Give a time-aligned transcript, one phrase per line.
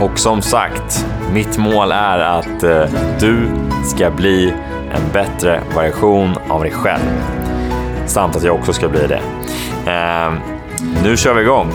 [0.00, 2.84] Och som sagt, mitt mål är att eh,
[3.20, 3.50] du
[3.84, 4.54] ska bli
[4.92, 7.22] en bättre version av dig själv.
[8.06, 9.20] Samt att jag också ska bli det.
[9.90, 10.32] Eh,
[11.04, 11.72] nu kör vi igång!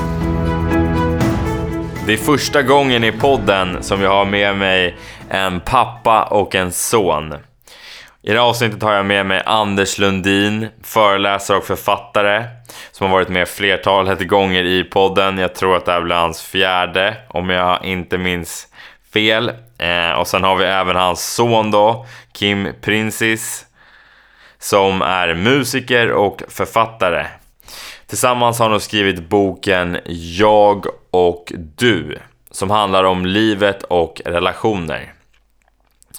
[2.06, 4.96] Det är första gången i podden som jag har med mig
[5.30, 7.34] en pappa och en son.
[8.26, 12.44] I det här avsnittet har jag med mig Anders Lundin, föreläsare och författare
[12.92, 15.38] som har varit med flertalet gånger i podden.
[15.38, 18.68] Jag tror att det här blir hans fjärde, om jag inte minns
[19.14, 19.52] fel.
[19.78, 23.66] Eh, och sen har vi även hans son då, Kim Prinsis,
[24.60, 27.26] som är musiker och författare.
[28.08, 29.98] Tillsammans har de skrivit boken
[30.38, 32.20] Jag och du,
[32.52, 35.14] som handlar om livet och relationer.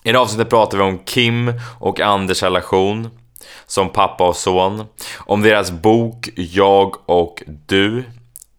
[0.06, 3.10] I det avsnittet pratar vi om Kim och Anders relation
[3.66, 4.84] som pappa och son,
[5.19, 8.05] om deras bok Jag och du.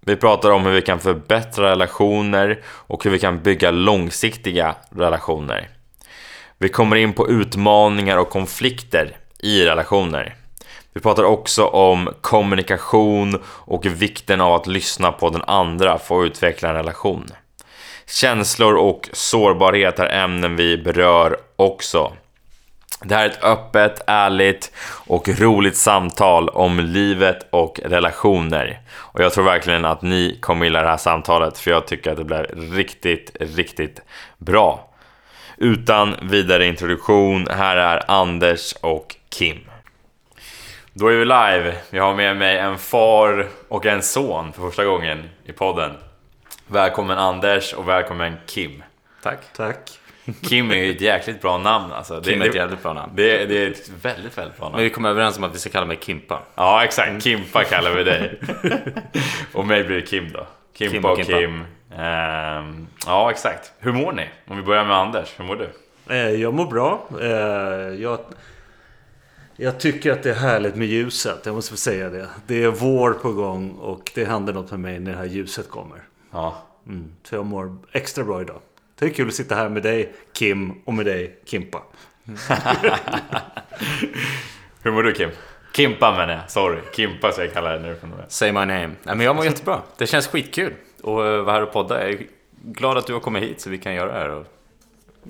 [0.05, 5.69] Vi pratar om hur vi kan förbättra relationer och hur vi kan bygga långsiktiga relationer.
[6.57, 10.35] Vi kommer in på utmaningar och konflikter i relationer.
[10.93, 16.25] Vi pratar också om kommunikation och vikten av att lyssna på den andra för att
[16.25, 17.31] utveckla en relation.
[18.07, 22.13] Känslor och sårbarhet är ämnen vi berör också.
[23.03, 24.71] Det här är ett öppet, ärligt
[25.07, 28.79] och roligt samtal om livet och relationer.
[28.93, 32.17] Och jag tror verkligen att ni kommer gilla det här samtalet för jag tycker att
[32.17, 34.01] det blev riktigt, riktigt
[34.37, 34.89] bra.
[35.57, 39.59] Utan vidare introduktion, här är Anders och Kim.
[40.93, 41.75] Då är vi live.
[41.89, 45.91] Jag har med mig en far och en son för första gången i podden.
[46.67, 48.83] Välkommen Anders och välkommen Kim.
[49.23, 49.39] Tack.
[49.55, 49.99] Tack.
[50.41, 52.21] Kim är ju ett jäkligt bra namn alltså.
[52.21, 53.11] Kim är ett jävligt bra namn.
[53.15, 54.75] Det, det är ett väldigt, väldigt bra namn.
[54.75, 56.39] Men vi kom överens om att vi ska kalla mig Kimpa.
[56.55, 57.23] Ja, exakt.
[57.23, 58.39] Kimpa kallar vi dig.
[59.53, 60.47] och mig blir det Kim då.
[60.73, 61.39] Kimpa, Kim och och Kimpa.
[61.39, 61.63] Kim.
[61.99, 63.71] Ehm, ja, exakt.
[63.79, 64.29] Hur mår ni?
[64.47, 65.33] Om vi börjar med Anders.
[65.37, 65.69] Hur mår du?
[66.15, 67.07] Eh, Jag mår bra.
[67.21, 67.27] Eh,
[68.01, 68.19] Jag,
[69.55, 71.41] jag tycker att det är härligt med ljuset.
[71.45, 72.27] Jag måste få säga det.
[72.47, 75.69] Det är vår på gång och det händer något med mig när det här ljuset
[75.69, 75.99] kommer.
[76.35, 76.55] Ja.
[76.87, 77.11] Mm.
[77.23, 78.61] Så jag mår extra bra idag.
[78.99, 81.81] Det är kul att sitta här med dig Kim och med dig Kimpa.
[84.83, 85.29] Hur mår du Kim?
[85.73, 86.51] Kimpa menar jag.
[86.51, 86.79] Sorry.
[86.95, 88.31] Kimpa så jag kallar dig nu från och med.
[88.31, 88.87] Say my name.
[88.87, 89.81] Nej, men jag mår jättebra.
[89.97, 92.01] Det känns skitkul att eh, vara här och podda.
[92.03, 92.25] Jag är
[92.63, 94.29] glad att du har kommit hit så vi kan göra det här.
[94.29, 94.45] Och...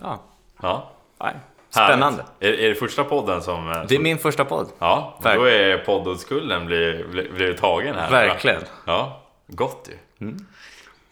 [0.01, 0.21] Ja,
[0.61, 0.91] Ja.
[1.19, 1.33] nej.
[1.69, 2.25] Spännande.
[2.39, 3.71] Är, är det första podden som...
[3.71, 4.67] eh, Det är min första podd.
[4.79, 8.11] Ja, Verk- då är poddodskulden blir, blir, blir tagen här.
[8.11, 8.61] Verkligen.
[8.85, 10.27] Ja, gott ju.
[10.27, 10.37] Ehm,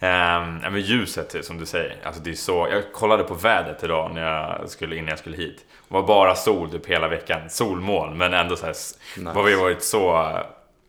[0.08, 4.12] ja, men ljuset som du säger, alltså det är så, jag kollade på vädret idag
[4.14, 5.66] när jag skulle, innan jag skulle hit.
[5.88, 9.31] Det var bara sol typ hela veckan, solmoln men ändå så här, Nice.
[9.36, 10.14] vad vi varit så,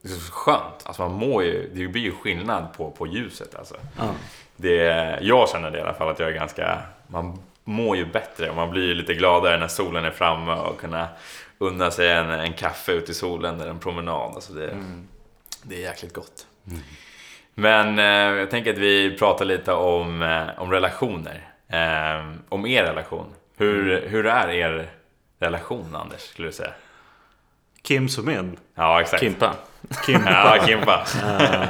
[0.02, 0.82] det är så skönt.
[0.84, 3.74] Alltså man mår ju, det blir ju skillnad på, på ljuset alltså.
[3.98, 4.04] Ja.
[4.56, 8.50] Det, jag känner det i alla fall att jag är ganska, man mår ju bättre
[8.50, 11.08] och man blir lite gladare när solen är framme och kunna
[11.58, 14.34] unna sig en, en kaffe ute i solen eller en promenad.
[14.34, 14.76] Alltså det,
[15.62, 16.46] det är jäkligt gott.
[17.54, 21.48] Men eh, jag tänker att vi pratar lite om, eh, om relationer.
[21.68, 23.26] Eh, om er relation.
[23.56, 24.90] Hur, hur är er
[25.38, 26.72] relation Anders, skulle du säga?
[27.82, 28.56] Kim som min.
[28.74, 29.22] Ja, exakt.
[29.22, 29.54] Kimpa.
[30.06, 30.30] Kimpa.
[30.30, 31.04] Ja, Kimpa.
[31.22, 31.68] Eh,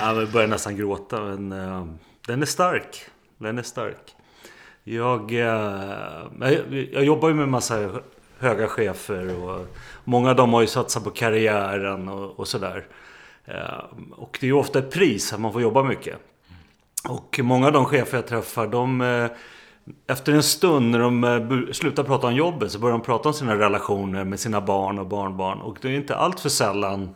[0.00, 1.20] ja, men börjar nästan gråta.
[1.20, 1.86] Men eh,
[2.26, 3.04] den är stark.
[3.38, 4.14] Den är stark.
[4.84, 5.38] Jag, eh,
[6.40, 7.90] jag, jag jobbar ju med massa
[8.38, 9.44] höga chefer.
[9.44, 9.66] Och
[10.04, 12.86] många av dem har ju satsat på karriären och, och sådär.
[13.44, 16.18] Eh, och det är ju ofta ett pris att man får jobba mycket.
[17.08, 19.00] Och många av de chefer jag träffar, de...
[19.00, 19.30] Eh,
[20.06, 23.34] efter en stund när de eh, slutar prata om jobbet så börjar de prata om
[23.34, 25.60] sina relationer med sina barn och barnbarn.
[25.60, 27.14] Och det är inte allt för sällan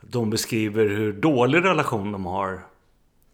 [0.00, 2.60] de beskriver hur dålig relation de har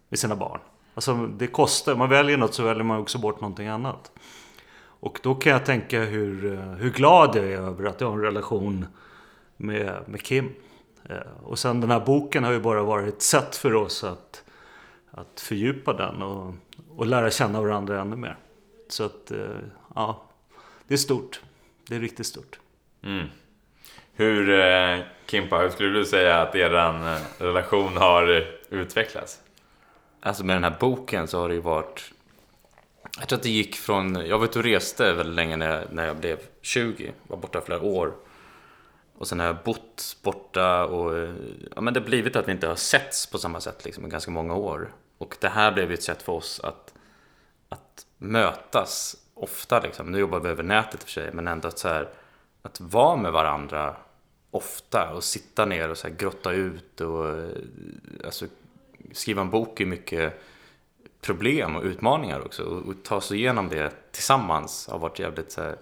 [0.09, 0.61] med sina barn.
[0.95, 4.13] Alltså det kostar, man väljer något så väljer man också bort någonting annat.
[5.01, 8.23] Och då kan jag tänka hur, hur glad jag är över att jag har en
[8.23, 8.87] relation
[9.57, 10.51] med, med Kim.
[11.09, 14.45] Eh, Och sen den här boken har ju bara varit ett sätt för oss att,
[15.11, 16.55] att fördjupa den och,
[16.97, 18.37] och lära känna varandra ännu mer.
[18.89, 19.39] Så att, eh,
[19.95, 20.25] ja,
[20.89, 21.41] det är stort.
[21.89, 22.59] Det är riktigt stort.
[23.03, 23.27] Mm.
[24.15, 26.71] Hur, eh, Kimpa, hur skulle du säga att er
[27.39, 29.41] relation har utvecklats?
[30.21, 32.13] alltså med den här boken så har det ju varit...
[33.19, 34.27] Jag tror att det gick från...
[34.27, 37.13] Jag var ute och reste väldigt länge när jag, när jag blev 20.
[37.27, 38.13] Var borta flera år.
[39.19, 41.19] Och sen har jag bott borta och...
[41.19, 41.35] Eh,
[41.75, 44.09] ja, men det har blivit att vi inte har setts på samma sätt liksom, i
[44.09, 44.93] ganska många år.
[45.19, 46.95] Och det här blev ju ett sätt för oss att,
[47.69, 49.81] att mötas ofta.
[49.81, 50.13] Liksom.
[50.13, 52.09] Nu jobbar vi över nätet i och för sig, men ändå att, så här,
[52.63, 53.97] att vara med varandra
[54.51, 57.49] ofta och sitta ner och så här grotta ut och eh,
[58.25, 58.47] alltså,
[59.13, 60.43] skriva en bok är mycket
[61.21, 62.63] problem och utmaningar också.
[62.63, 65.77] Och, och ta sig igenom det tillsammans har varit jävligt så här,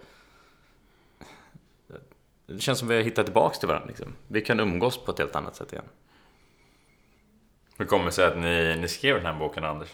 [2.52, 3.88] det känns som vi har hittat tillbaka till varandra.
[3.88, 4.14] Liksom.
[4.28, 5.84] Vi kan umgås på ett helt annat sätt igen.
[7.76, 9.88] Hur kommer det sig att ni, ni skrev den här boken, Anders?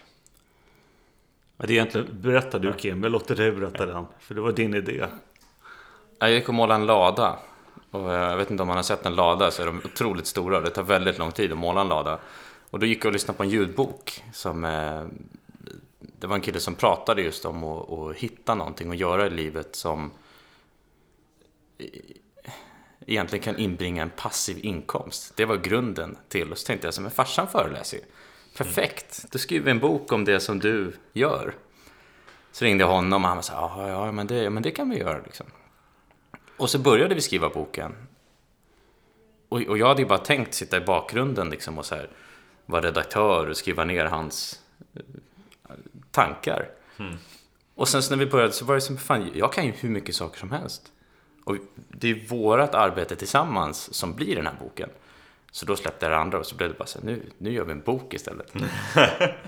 [1.56, 4.06] Ja, det är egentligen, berätta du Kim, jag låter dig berätta den.
[4.18, 5.06] För det var din idé.
[6.18, 7.38] Jag gick och målade en lada.
[7.90, 10.26] Och eh, jag vet inte om man har sett en lada så är de otroligt
[10.26, 10.60] stora.
[10.60, 12.18] Det tar väldigt lång tid att måla en lada.
[12.70, 14.24] Och då gick jag och lyssnade på en ljudbok.
[14.32, 15.04] Som, eh,
[15.98, 19.30] det var en kille som pratade just om att, att hitta någonting och göra i
[19.30, 20.10] livet som
[23.08, 25.32] egentligen kan inbringa en passiv inkomst.
[25.36, 26.52] Det var grunden till.
[26.52, 28.02] Och så tänkte jag så men farsan föreläser ju.
[28.56, 31.54] Perfekt, då skriver vi en bok om det som du gör.
[32.52, 34.98] Så ringde jag honom och han sa ja, ja men, det, men det kan vi
[34.98, 35.22] göra.
[35.24, 35.46] Liksom.
[36.56, 37.94] Och så började vi skriva boken.
[39.48, 42.10] Och, och jag hade ju bara tänkt sitta i bakgrunden liksom och så här,
[42.66, 44.60] vara redaktör och skriva ner hans
[44.94, 45.02] eh,
[46.10, 46.68] tankar.
[47.74, 49.88] Och sen så när vi började så var det som, fan, jag kan ju hur
[49.88, 50.92] mycket saker som helst.
[51.48, 51.56] Och
[51.88, 54.90] det är vårat arbete tillsammans som blir den här boken.
[55.50, 57.52] Så då släppte jag det andra och så blev det bara så här, nu, nu
[57.52, 58.52] gör vi en bok istället.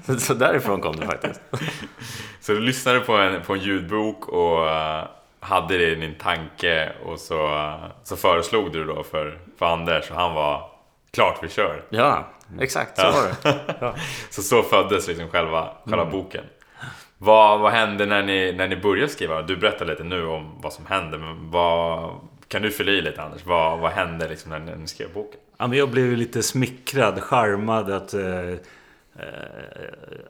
[0.19, 1.41] så, därifrån kom det faktiskt.
[2.41, 5.05] Så du lyssnade på en, på en ljudbok och eh,
[5.41, 10.11] hade det i din tanke och så, eh, så föreslog du då för, för Anders
[10.11, 10.70] och han var
[11.11, 11.85] klart vi kör.
[11.88, 12.29] Ja,
[12.61, 13.94] exakt så var det.
[14.31, 16.44] Så så föddes liksom själva, själva boken.
[17.22, 19.43] Vad, vad hände när ni, när ni började skriva?
[19.43, 22.14] Du berättar lite nu om vad som hände, men vad,
[22.49, 23.46] kan du fylla i lite Anders?
[23.46, 25.40] Vad, vad hände liksom när, när ni skrev boken?
[25.58, 28.56] Ja, men jag blev lite smickrad, charmad att, eh, eh,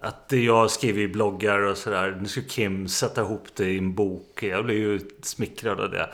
[0.00, 2.18] att jag skriver i bloggar och sådär.
[2.20, 4.42] Nu ska Kim sätta ihop det i en bok.
[4.42, 6.10] Jag blev ju smickrad av det.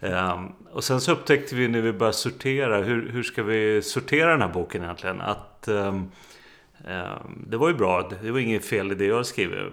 [0.08, 2.82] Ehm, och sen så upptäckte vi när vi började sortera.
[2.82, 5.20] Hur, hur ska vi sortera den här boken egentligen?
[5.20, 6.10] Att ehm,
[7.46, 8.10] det var ju bra.
[8.22, 9.70] Det var inget fel i det jag skrev.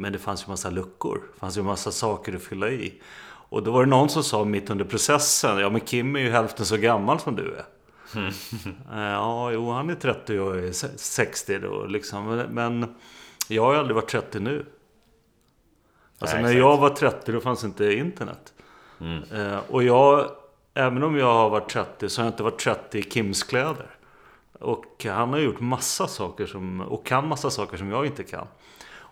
[0.00, 1.22] Men det fanns ju massa luckor.
[1.34, 3.00] Det fanns ju massa saker att fylla i.
[3.48, 5.58] Och då var det någon som sa mitt under processen.
[5.58, 7.64] Ja men Kim är ju hälften så gammal som du är.
[8.92, 12.26] Eh, Ja, jo, han är 30 och jag är se- 60 då liksom.
[12.50, 12.94] Men-
[13.48, 14.66] jag har ju aldrig varit 30 nu.
[16.18, 16.58] Alltså Nej, när exakt.
[16.60, 18.52] jag var 30 då fanns inte internet.
[19.32, 20.30] Eh, Och jag,
[20.74, 23.90] även om jag har varit 30 så har jag inte varit 30 i Kims kläder.
[24.60, 28.46] Och han har gjort massa saker som, och kan massa saker som jag inte kan.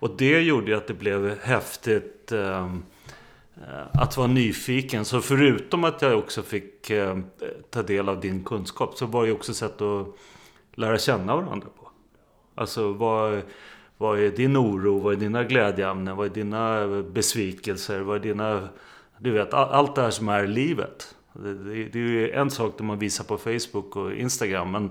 [0.00, 2.82] Och det gjorde ju att det blev häftigt ehm,
[3.56, 5.04] eh, att vara nyfiken.
[5.04, 7.18] Så förutom att jag också fick eh,
[7.70, 10.06] ta del av din kunskap så var det ju också ett sätt att
[10.74, 11.90] lära känna varandra på.
[12.54, 13.42] Alltså vad,
[13.96, 14.98] vad är din oro?
[14.98, 16.16] Vad är dina glädjeämnen?
[16.16, 18.00] Vad är dina besvikelser?
[18.00, 18.68] Vad är dina...
[19.18, 21.14] Du vet, allt det här som är livet.
[21.32, 24.70] Det, det, det är ju en sak det man visar på Facebook och Instagram.
[24.70, 24.90] Men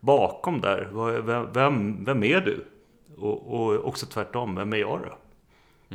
[0.00, 0.88] bakom där,
[1.22, 2.64] vem, vem, vem är du?
[3.20, 5.18] Och, och också tvärtom, vem är jag då?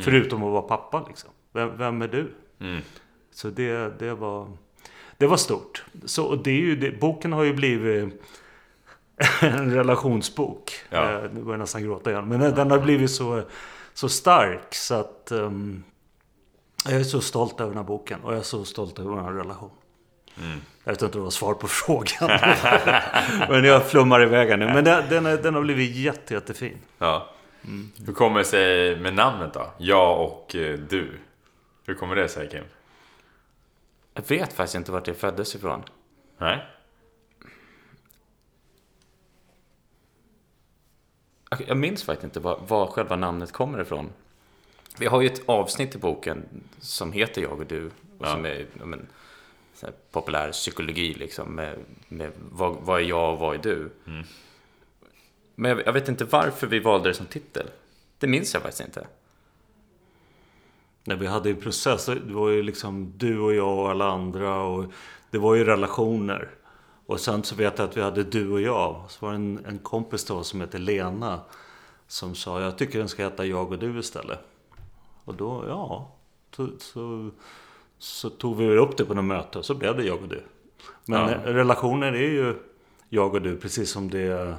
[0.02, 1.30] Förutom att vara pappa liksom.
[1.52, 2.34] Vem, vem är du?
[2.60, 2.82] Mm.
[3.32, 4.48] Så det, det, var,
[5.18, 5.86] det var stort.
[6.06, 8.22] Så och det är ju, det, boken har ju blivit
[9.42, 10.72] en relationsbok.
[10.90, 11.12] Ja.
[11.12, 12.28] Eh, Nu börjar jag nästan gråta igen.
[12.28, 13.42] Men den har blivit så,
[13.94, 15.84] så stark så att ehm,
[16.86, 18.20] jag är så stolt över den här boken.
[18.24, 19.42] Och jag är så stolt över vår
[20.36, 20.62] relation.
[20.84, 22.30] Jag vet inte om det var svar på frågan.
[23.50, 24.66] men jag flummar iväg nu.
[24.66, 26.78] Men den, den, är- den har blivit jätte, jättefin.
[26.98, 27.30] Ja.
[28.06, 29.72] Hur kommer det sig med namnet då?
[29.78, 31.20] Jag och eh, du.
[31.86, 32.64] Hur kommer det sig Kim?
[34.14, 35.84] Jag vet faktiskt inte vart det föddes ifrån.
[36.38, 36.66] Nej?
[41.50, 44.10] Jag- Jag minns faktiskt inte var, var själva namnet kommer ifrån.
[44.98, 46.44] Vi har ju ett avsnitt i boken
[46.80, 47.86] som heter Jag och du.
[47.86, 48.28] Och Ja.
[48.34, 49.08] som är ja, men,
[50.12, 51.56] populär psykologi liksom.
[51.56, 53.92] Med, med vad, vad är jag och vad är du?
[55.56, 57.70] Men jag, jag vet inte varför vi valde det som titel.
[58.18, 59.08] Det minns jag faktiskt inte.
[61.04, 64.62] När vi hade en process, det var ju liksom du och jag och alla andra
[64.64, 64.86] och
[65.32, 66.50] det var ju relationer.
[67.06, 69.06] Och sen så vet jag att vi hade du och jag.
[69.10, 71.40] Så var det en, en kompis oss som heter Lena
[72.08, 74.40] som sa jag tycker den ska heta jag och du istället.
[75.26, 76.12] Och då, ja,
[76.56, 77.30] så, så,
[78.04, 80.44] så tog vi upp det på något möte och så blev det jag och du.
[81.06, 81.38] Men Ja.
[81.44, 82.56] relationer är ju
[83.10, 84.56] jag och du precis som det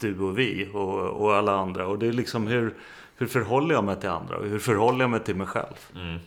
[0.00, 1.86] du och vi och, och alla andra.
[1.86, 2.74] Och det är liksom hur,
[3.16, 4.36] hur förhåller jag mig till andra?
[4.36, 5.74] Och hur förhåller jag mig till mig själv?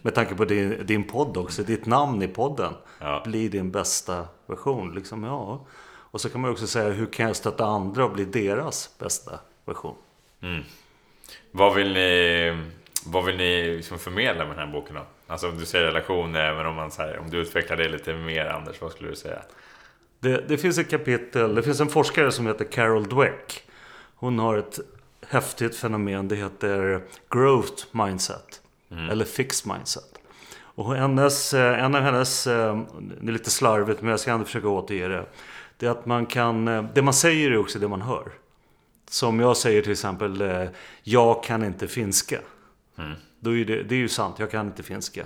[0.01, 2.73] Med tanke på din, din podd också, ditt namn i podden.
[2.99, 3.21] Ja.
[3.25, 4.93] Bli din bästa version.
[4.95, 5.65] Liksom, ja.
[6.11, 9.39] Och så kan man också säga, hur kan jag stötta andra och bli deras bästa
[9.65, 9.95] version?
[11.51, 12.63] Vad vill ni,
[13.05, 15.01] vad vill ni liksom förmedla med den här boken då?
[15.27, 18.13] Alltså om du säger relationer, men om, man, så här, om du utvecklar det lite
[18.13, 19.41] mer Anders, vad skulle du säga?
[20.19, 23.63] Det, det finns ett kapitel, det finns en forskare som heter Carol Dweck.
[24.15, 24.79] Hon har ett
[25.27, 28.61] häftigt fenomen, det heter growth mindset.
[29.11, 30.19] Eller fixed mindset.
[30.75, 32.81] Och hennes, eh, en av hennes, eh,
[33.21, 35.25] det är lite slarvigt men jag ska ändå försöka återge det.
[35.77, 38.31] Det är att man kan, eh, det man säger är också det man hör.
[39.09, 40.69] Som jag säger till exempel,
[41.03, 42.39] jag kan inte finska.
[43.45, 45.25] Då är det, det är ju sant, jag kan inte finska.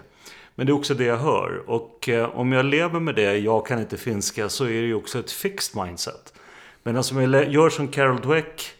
[0.55, 1.69] Men det är också det jag hör.
[1.69, 4.95] Och eh, om jag lever med det, jag kan inte finska, så är det ju
[4.95, 6.33] också ett fixed mindset.
[6.83, 8.71] Men alltså, om jag gör som Carol Dweck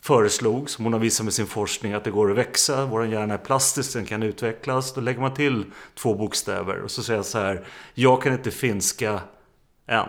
[0.00, 3.34] föreslog, som hon har visat med sin forskning, att det går att växa, vår hjärna
[3.34, 4.94] är plastisk, den kan utvecklas.
[4.94, 5.64] Då lägger man till
[5.94, 9.20] två bokstäver och så säger jag så här, jag kan inte finska
[9.86, 10.08] än.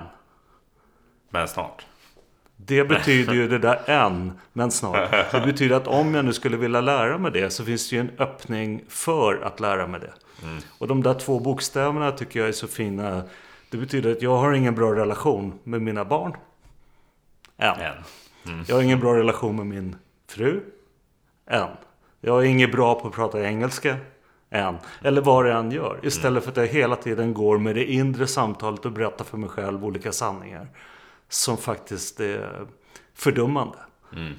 [1.29, 1.85] Men snart.
[2.67, 5.11] Det betyder ju det där än, men snart.
[5.31, 7.99] Det betyder att om jag nu skulle vilja lära mig det så finns det ju
[7.99, 10.13] en öppning för att lära mig det.
[10.79, 13.23] Och de där två bokstäverna tycker jag är så fina.
[13.69, 16.35] Det betyder att jag har ingen bra relation med mina barn.
[17.57, 17.79] Än.
[17.79, 18.63] Än.
[18.67, 19.95] Jag har ingen bra relation med min
[20.29, 20.61] fru.
[21.49, 21.69] Än.
[22.21, 23.97] Jag är inget bra på att prata engelska.
[24.49, 24.75] Än.
[25.01, 25.99] Eller vad det än gör.
[26.03, 29.49] Istället för att jag hela tiden går med det inre samtalet och berättar för mig
[29.49, 30.67] själv olika sanningar.
[31.29, 32.67] Som faktiskt är
[33.13, 33.77] fördummande.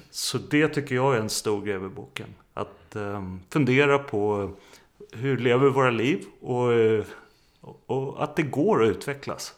[0.09, 2.35] Så det tycker jag är en stor grej med boken.
[2.53, 4.51] Att ehm, fundera på
[5.11, 7.03] hur lever våra liv och, eh,
[7.85, 9.53] och att det går att utvecklas.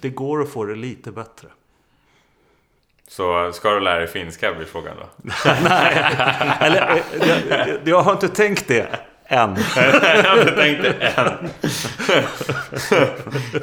[0.00, 1.48] Det går att få det lite bättre.
[3.08, 5.30] Så ska du lära dig finska blir frågan då?
[6.60, 9.56] Eller, eh, jag, jag har inte tänkt det än.
[10.24, 11.50] jag tänkte en.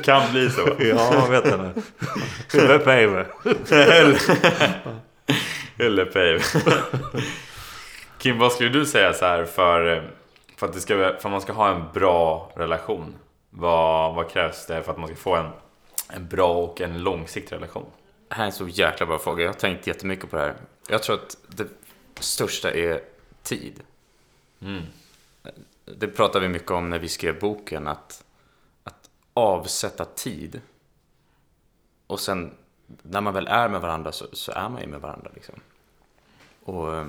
[0.04, 0.76] kan bli så.
[0.80, 1.74] Ja, vet jag nu.
[2.54, 3.26] Huvudpäive.
[5.78, 6.40] Eller Pave.
[8.18, 10.12] Kim, vad skulle du säga så här för,
[10.58, 13.16] för, att, det ska, för att man ska ha en bra relation?
[13.50, 15.50] Vad, vad krävs det för att man ska få en,
[16.10, 17.86] en bra och en långsiktig relation?
[18.28, 19.44] Det här är en så jäkla bra fråga.
[19.44, 20.56] Jag har tänkt jättemycket på det här.
[20.90, 21.68] Jag tror att det
[22.20, 23.00] största är
[23.44, 23.80] tid.
[25.86, 27.88] Det pratade vi mycket om när vi skrev boken.
[27.88, 28.26] Att,
[28.84, 30.62] att avsätta tid.
[32.08, 32.54] Och sen
[33.02, 35.32] när man väl är med varandra så, så är man ju med varandra.
[35.34, 35.56] Liksom.
[36.64, 36.96] Och...
[36.96, 37.08] eh,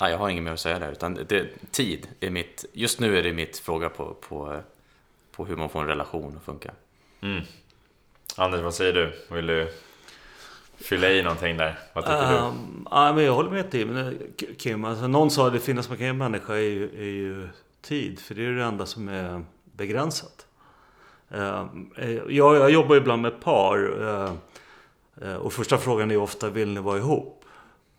[0.00, 0.92] jag har inget mer att säga där.
[0.92, 2.64] Utan det, tid är mitt...
[2.72, 4.60] Just nu är det mitt fråga på, på,
[5.32, 6.72] på hur man får en relation att funka.
[7.20, 7.44] Mm.
[8.36, 9.26] Anders, vad säger du?
[9.34, 9.72] Vill du
[10.80, 11.78] fylla i någonting där?
[11.92, 12.36] Vad tycker du?
[12.36, 13.96] Ehm, ja, men jag håller med Tim.
[13.96, 14.12] Eh,
[14.58, 14.84] Kim.
[14.84, 17.48] Alltså, någon sa att det finaste man kan ge en människa är ju, är ju
[17.82, 18.20] tid.
[18.20, 19.44] För det är det enda som är
[19.76, 20.46] begränsat.
[21.30, 24.02] Ehm, eh, jag, jag jobbar ibland med par.
[25.22, 27.44] Eh, och första frågan är ofta, vill ni vara ihop?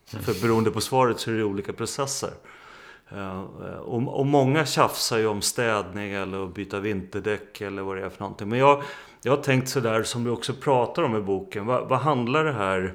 [0.05, 2.31] För beroende på svaret så är det olika processer.
[3.09, 3.45] Ehm,
[3.79, 8.09] och, och många tjafsar ju om städning eller att byta vinterdäck eller vad det är
[8.09, 8.49] för någonting.
[8.49, 8.83] Men jag,
[9.21, 11.65] jag har tänkt sådär som du också pratar om i boken.
[11.65, 12.93] Vad, vad handlar det här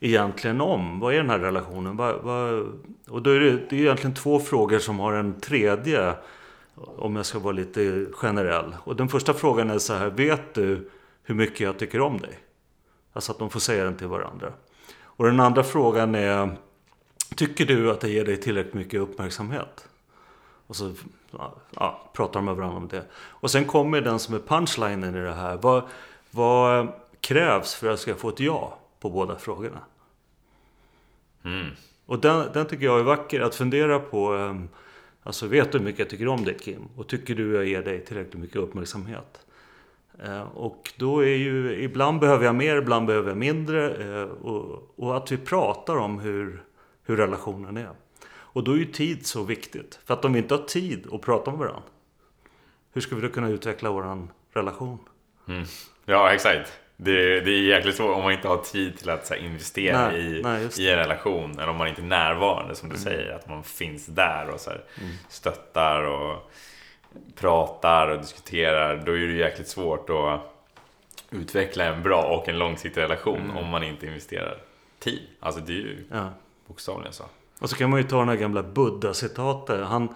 [0.00, 1.00] egentligen om?
[1.00, 1.96] Vad är den här relationen?
[1.96, 2.66] Vad, vad,
[3.08, 6.14] och då är det, det är egentligen två frågor som har en tredje.
[6.74, 8.76] Om jag ska vara lite generell.
[8.84, 10.10] Och den första frågan är så här.
[10.10, 10.90] Vet du
[11.22, 12.38] hur mycket jag tycker om dig?
[13.12, 14.52] Alltså att de får säga den till varandra.
[15.02, 16.56] Och den andra frågan är.
[17.36, 19.88] Tycker du att det ger dig tillräckligt mycket uppmärksamhet?
[20.72, 20.92] Och så
[21.76, 23.04] ja, pratar de med varandra om det.
[23.14, 25.56] Och sen kommer den som är punchlinen i det här.
[25.56, 25.82] Vad,
[26.30, 26.88] vad
[27.20, 29.78] krävs för att jag ska få ett ja på båda frågorna?
[32.06, 34.32] Och den, den tycker jag är vacker att fundera på.
[34.34, 34.68] ehm,
[35.22, 36.88] Alltså vet du hur mycket jag tycker om dig Kim?
[36.96, 39.46] Och tycker du jag ger dig tillräckligt mycket uppmärksamhet?
[40.24, 43.90] Eh, Och då är ju, ibland behöver jag mer, ibland behöver jag mindre.
[43.90, 46.62] eh, Och, och att vi pratar om hur,
[47.04, 47.90] hur relationen är.
[48.52, 50.00] Och då är ju tid så viktigt.
[50.04, 51.82] För att om vi inte har tid att prata med varandra.
[52.92, 54.98] Hur ska vi då kunna utveckla vår relation?
[56.04, 56.72] Ja, exakt.
[56.96, 60.38] Det, det är jäkligt svårt om man inte har tid till att här, investera Nej,
[60.38, 61.52] i, nej, i en relation.
[61.52, 63.32] Eller om man inte är närvarande som du säger.
[63.32, 64.84] Att man finns där och så här,
[65.28, 66.50] stöttar och
[67.36, 69.02] pratar och diskuterar.
[69.06, 70.40] Då är det jäkligt svårt att
[71.30, 74.58] utveckla en bra och en långsiktig relation om man inte investerar
[74.98, 75.22] tid.
[75.40, 76.28] Alltså det är ju Ja.
[76.66, 77.24] bokstavligen så.
[77.62, 79.86] Och så kan man ju ta den här gamla Buddha-citatet.
[79.86, 80.08] Han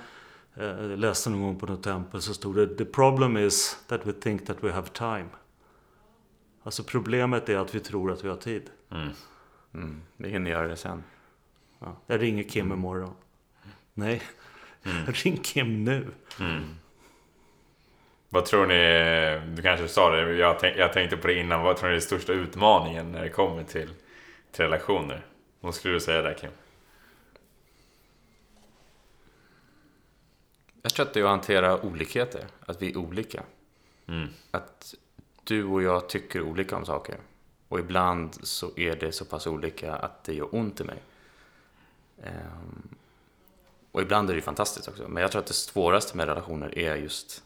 [0.54, 4.12] eh, läste någon gång på något tempel så stod det The problem is that we
[4.12, 5.26] think that we have time.
[6.62, 8.70] Alltså problemet är att vi tror att vi har tid.
[9.74, 11.04] Mm, vi hinner göra det sen.
[11.78, 13.14] Ja, jag ringer Kim imorgon.
[13.94, 14.22] Nej,
[15.06, 16.06] ring Kim nu.
[18.28, 21.62] Vad tror ni, du kanske sa det, jag, tänk, jag tänkte på det innan.
[21.62, 23.90] Vad tror ni är den största utmaningen när det kommer till,
[24.52, 25.26] till relationer?
[25.60, 26.50] Vad skulle du säga där Kim?
[30.86, 32.46] Jag tror att det är att hantera olikheter.
[32.66, 33.42] Att vi är olika.
[34.06, 34.28] Mm.
[34.50, 34.94] Att
[35.44, 37.18] du och jag tycker olika om saker.
[37.68, 41.02] Och ibland så är det så pass olika att det gör ont i mig.
[42.22, 42.94] Ehm,
[43.92, 45.08] och ibland är det fantastiskt också.
[45.08, 47.42] Men jag tror att det svåraste med relationer är just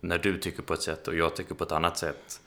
[0.00, 2.40] när du tycker på ett sätt och jag tycker på ett annat sätt.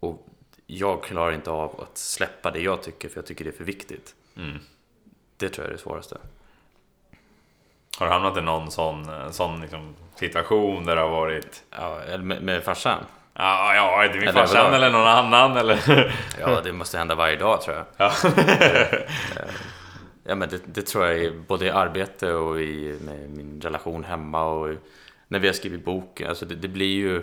[0.00, 0.26] Och
[0.66, 3.64] jag klarar inte av att släppa det jag tycker för jag tycker det är för
[3.64, 4.14] viktigt.
[4.36, 4.58] Mm.
[5.36, 6.18] Det tror jag är det svåraste.
[7.98, 12.24] Har du hamnat i någon sån, sån liksom situation där det har varit Ja, eller
[12.24, 13.04] med, med farsan.
[13.34, 14.74] Ja, ja, det min Eller farsan överlag.
[14.76, 16.14] eller någon annan eller?
[16.40, 17.84] Ja, det måste hända varje dag tror jag.
[17.96, 18.12] Ja.
[20.24, 24.68] Ja, men det, det tror jag både i arbete och i min relation hemma och
[25.28, 26.28] när vi har skrivit boken.
[26.28, 27.22] Alltså det, det blir ju...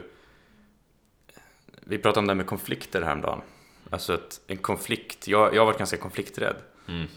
[1.81, 3.41] Vi pratade om det här med konflikter häromdagen.
[3.89, 6.55] Alltså att en konflikt, jag, jag har varit ganska konflikträdd.
[6.87, 7.07] Mm.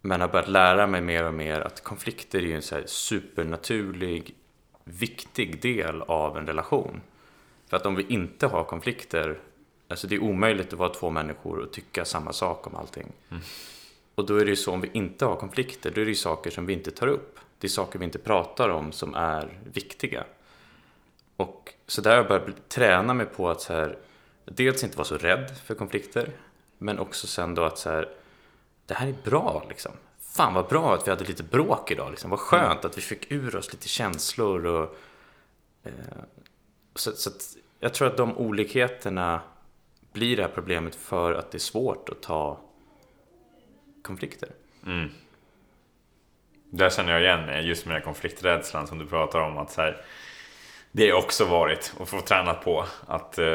[0.00, 4.34] Men har börjat lära mig mer och mer att konflikter är ju en så supernaturlig,
[4.84, 7.00] viktig del av en relation.
[7.68, 9.38] För att om vi inte har konflikter,
[9.88, 13.12] alltså det är omöjligt att vara två människor och tycka samma sak om allting.
[14.14, 16.14] Och då är det ju så, om vi inte har konflikter, då är det ju
[16.14, 17.38] saker som vi inte tar upp.
[17.58, 20.24] Det är saker vi inte pratar om som är viktiga.
[21.36, 23.98] Och så där har jag börjat träna mig på att så här,
[24.44, 26.30] dels inte vara så rädd för konflikter,
[26.78, 28.08] men också sen då att så här,
[28.90, 29.92] det här är bra liksom.
[30.20, 32.30] Fan vad bra att vi hade lite bråk idag liksom.
[32.30, 34.96] Vad skönt att vi fick ur oss lite känslor och...
[35.82, 35.92] Eh,
[36.94, 39.40] så så att jag tror att de olikheterna
[40.12, 42.60] blir det här problemet för att det är svårt att ta
[44.02, 44.48] konflikter.
[44.86, 45.10] Mm.
[46.70, 49.58] Där känner jag igen mig, just med den här konflikträdslan som du pratar om.
[49.58, 50.04] Att så här,
[50.92, 53.46] det har också varit och få träna på att eh,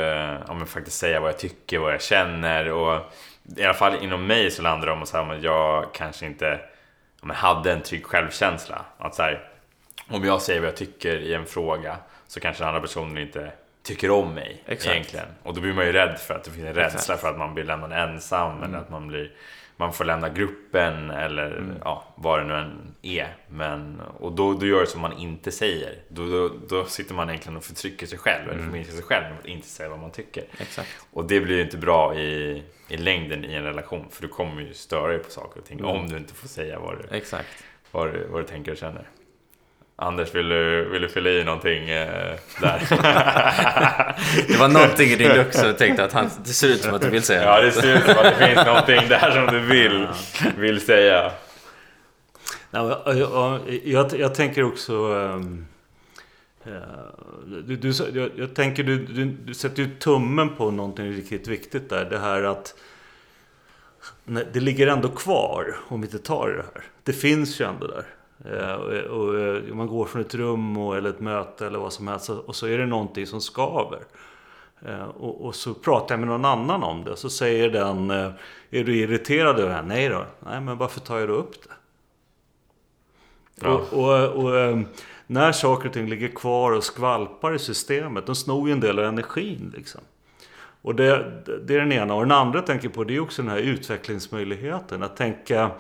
[0.48, 2.72] ja, men faktiskt säga vad jag tycker, vad jag känner.
[2.72, 3.02] Och
[3.58, 6.60] i alla fall inom mig så landar det om att att jag kanske inte
[7.22, 8.86] men hade en trygg självkänsla.
[8.98, 9.50] Att så här,
[10.10, 13.52] om jag säger vad jag tycker i en fråga så kanske den andra personen inte
[13.86, 14.92] tycker om mig Exakt.
[14.92, 15.28] egentligen.
[15.44, 17.22] Och då blir man ju rädd för att det finns en rädsla Exakt.
[17.22, 19.32] för att man blir lämnad ensam eller att man blir
[19.78, 23.36] man får lämna gruppen eller ja, vad det nu än är.
[23.48, 25.96] Men, och då, då gör det som man inte säger.
[26.08, 29.40] Då, då, då sitter man egentligen och förtrycker sig själv, eller förminskar sig själv med
[29.40, 30.44] att inte säga vad man tycker.
[30.58, 30.90] Exakt.
[31.14, 34.62] Och det blir ju inte bra i, i längden i en relation, för du kommer
[34.62, 37.64] ju störa dig på saker och ting om du inte får säga vad du, Exakt.
[37.92, 39.08] vad du, vad du tänker och känner.
[39.98, 42.80] Anders, vill du, vill du fylla i någonting eh, där?
[44.48, 46.94] Det var någonting i din look som jag tänkte att han, det ser ut som
[46.94, 49.56] att du vill säga ja, det ser ut som att det finns någonting där som
[49.56, 50.08] du vill,
[50.58, 51.32] vill säga.
[52.72, 53.04] Ja,
[53.84, 54.94] jag, jag tänker också...
[54.94, 55.66] ehm,
[56.66, 56.72] eh,
[57.46, 61.90] du, du, jag, jag tänker du, du, du sätter ju tummen på någonting riktigt viktigt
[61.90, 62.06] där.
[62.06, 62.76] Det här att
[64.24, 66.84] nej, det ligger ändå kvar om vi inte tar det här.
[67.04, 68.06] Det finns ju ändå där.
[68.54, 68.74] Eh,
[69.12, 72.56] och, eh, man går från ett rum eller ett möte eller vad som helst och
[72.56, 74.00] så är det någonting som skaver.
[74.86, 77.18] Eh, Och, så pratar jag med någon annan om det.
[77.18, 78.34] Så säger den, är
[78.84, 79.84] du irriterad över det här?
[79.84, 80.26] Nej då.
[80.40, 81.74] Nej, men varför tar jag då upp det?
[83.62, 83.82] Ja.
[83.92, 84.78] Och, och, och
[85.28, 89.00] när saker och ting ligger kvar och skvalpar i systemet, de snor ju en del
[89.00, 89.74] av energin.
[89.76, 90.02] Liksom.
[90.82, 91.32] Och det,
[91.66, 92.14] det är den ena.
[92.14, 95.04] Och den andra jag tänker på det är också den här utvecklingsmöjligheten.
[95.04, 95.72] Att tänka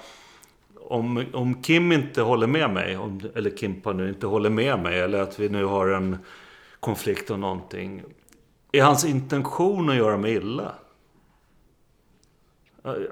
[0.89, 4.99] om, om Kim inte håller med mig, om, eller Kimpa nu inte håller med mig,
[4.99, 6.17] eller att vi nu har en
[6.79, 8.03] konflikt om någonting.
[8.71, 10.71] Är hans intention att göra mig illa?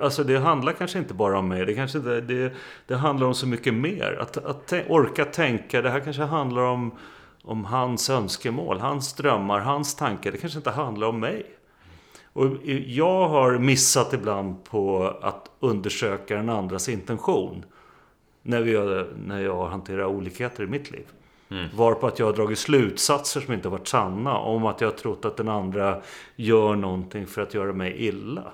[0.01, 1.65] Alltså det handlar kanske inte bara om mig.
[1.65, 2.53] Det, kanske inte, det,
[2.87, 4.17] det handlar om så mycket mer.
[4.21, 5.81] Att, att orka tänka.
[5.81, 6.91] Det här kanske handlar om,
[7.43, 10.31] om hans önskemål, hans drömmar, hans tankar.
[10.31, 11.45] Det kanske inte handlar om mig.
[12.33, 12.47] Och
[12.85, 17.65] jag har missat ibland på att undersöka den andras intention.
[18.41, 21.05] När, vi, när jag hanterar olikheter i mitt liv.
[21.75, 24.37] Varpå att jag har dragit slutsatser som inte har varit sanna.
[24.37, 26.01] Om att jag har trott att den andra
[26.35, 28.53] gör någonting för att göra mig illa.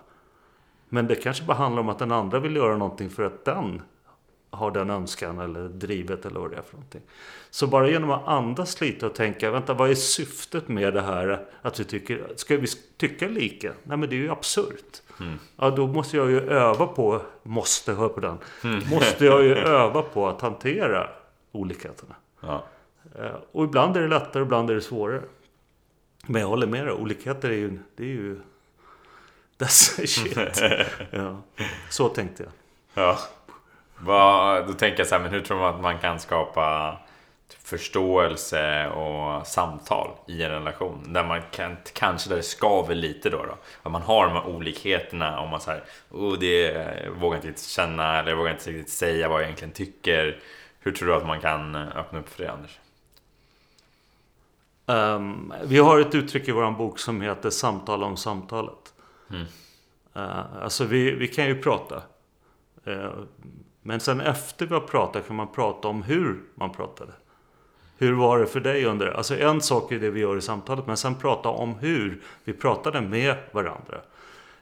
[0.90, 3.82] Men det kanske bara handlar om att den andra vill göra någonting för att den
[4.52, 7.02] har den önskan eller drivet eller vad det är för någonting.
[7.50, 11.46] Så bara genom att andas lite och tänka, vänta vad är syftet med det här?
[11.62, 13.74] Att vi tycker, ska vi tycka lika?
[13.84, 15.02] Nej men det är ju absurt.
[15.56, 18.38] Ja då måste jag ju öva på, måste, hör på den.
[18.92, 21.10] Måste jag ju öva på att hantera
[21.52, 22.16] olikheterna.
[22.42, 22.64] Ja.
[23.20, 25.22] Eh, Och ibland är det lättare ibland är det svårare.
[26.28, 28.40] Men jag håller med dig, olikheter är ju, det är ju
[29.58, 30.62] That's shit.
[31.12, 31.42] ja.
[31.90, 32.52] Så tänkte jag.
[33.04, 33.20] Ja.
[34.02, 36.98] Vad, då tänker jag så här, men hur tror man att man kan skapa
[37.64, 41.14] förståelse och samtal i en relation?
[41.14, 43.38] Där man kan, kanske där det skaver lite då.
[43.38, 43.58] då.
[43.84, 45.40] Att man har de här olikheterna.
[45.40, 46.62] Om man säger, oh, det
[47.04, 50.40] jag vågar inte riktigt känna eller jag vågar inte riktigt säga vad jag egentligen tycker.
[50.80, 52.80] Hur tror du att man kan öppna upp för det Anders?
[54.86, 58.94] Um, vi har ett uttryck i vår bok som heter samtal om samtalet.
[59.30, 59.42] Mm.
[60.16, 62.02] Uh, alltså vi, vi kan ju prata.
[62.88, 63.10] Uh,
[63.82, 67.12] men sen efter vi har pratat kan man prata om hur man pratade.
[67.98, 70.88] Hur var det för dig under Alltså en sak är det vi gör i samtalet,
[70.88, 73.98] men sen prata om hur vi pratade med varandra.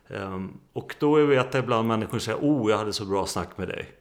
[0.10, 3.68] Um, och då vet jag ibland människor säger Oh, jag hade så bra snack med
[3.68, 3.92] dig.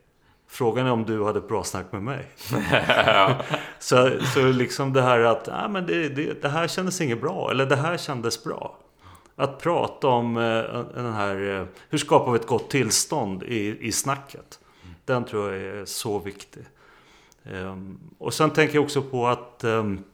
[0.48, 2.31] Frågan är om du hade bra snack med mig.
[3.79, 7.50] så, så liksom det här att ah, men det, det, det, här kändes inget bra.
[7.50, 8.79] Eller det här kändes bra.
[9.37, 10.42] Att prata om eh,
[10.94, 14.61] den här, eh, hur skapar vi ett gott tillstånd i, i snacket.
[15.07, 16.62] Den tror jag är så viktig.
[17.45, 20.05] Um, och sen tänker jag också på att um,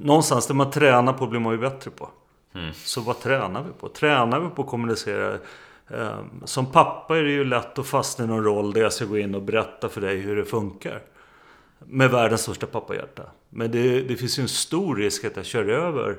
[0.00, 2.08] någonstans där man tränar på blir man ju bättre på.
[2.54, 2.72] Mm.
[2.72, 3.88] Så vad tränar vi på?
[3.88, 5.38] Tränar vi på att kommunicera
[5.90, 9.04] Ehm, som pappa är det ju lätt att fastna i någon roll där jag ska
[9.04, 11.02] gå in och berätta för dig hur det funkar.
[11.78, 13.22] Med världens största pappahjärta.
[13.50, 16.16] Men det, det finns ju en stor risk att jag kör över.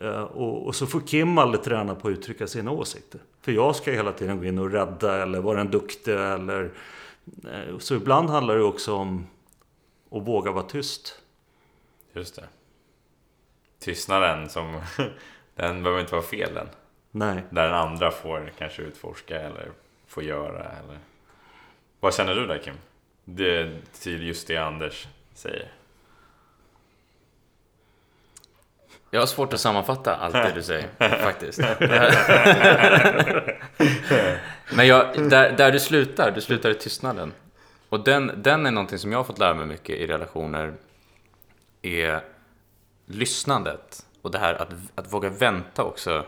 [0.00, 3.20] Ehm, och, och, så får Kim aldrig träna på att uttrycka sina åsikter.
[3.40, 6.70] För jag ska hela tiden gå in och rädda eller vara en duktig eller...
[7.44, 9.26] Eh, så ibland handlar det också om
[10.10, 11.22] att våga vara tyst.
[12.12, 12.44] Just det.
[13.78, 14.80] Tystnaden som...
[15.54, 16.68] den behöver inte vara fel den.
[17.10, 17.42] Nej.
[17.50, 19.68] Där den andra får kanske utforska eller
[20.06, 20.64] få göra.
[20.64, 20.98] Eller...
[22.00, 22.74] Vad känner du där Kim?
[23.24, 25.72] Det, till just det Anders säger.
[29.10, 30.88] Jag har svårt att sammanfatta allt det du säger,
[31.22, 31.58] faktiskt.
[34.76, 37.32] Men jag, där, där du slutar, du slutar i tystnaden.
[37.88, 40.74] Och den, den är någonting som jag har fått lära mig mycket i relationer.
[41.82, 42.20] Är
[43.06, 44.06] lyssnandet.
[44.22, 46.24] Och det här att, att våga vänta också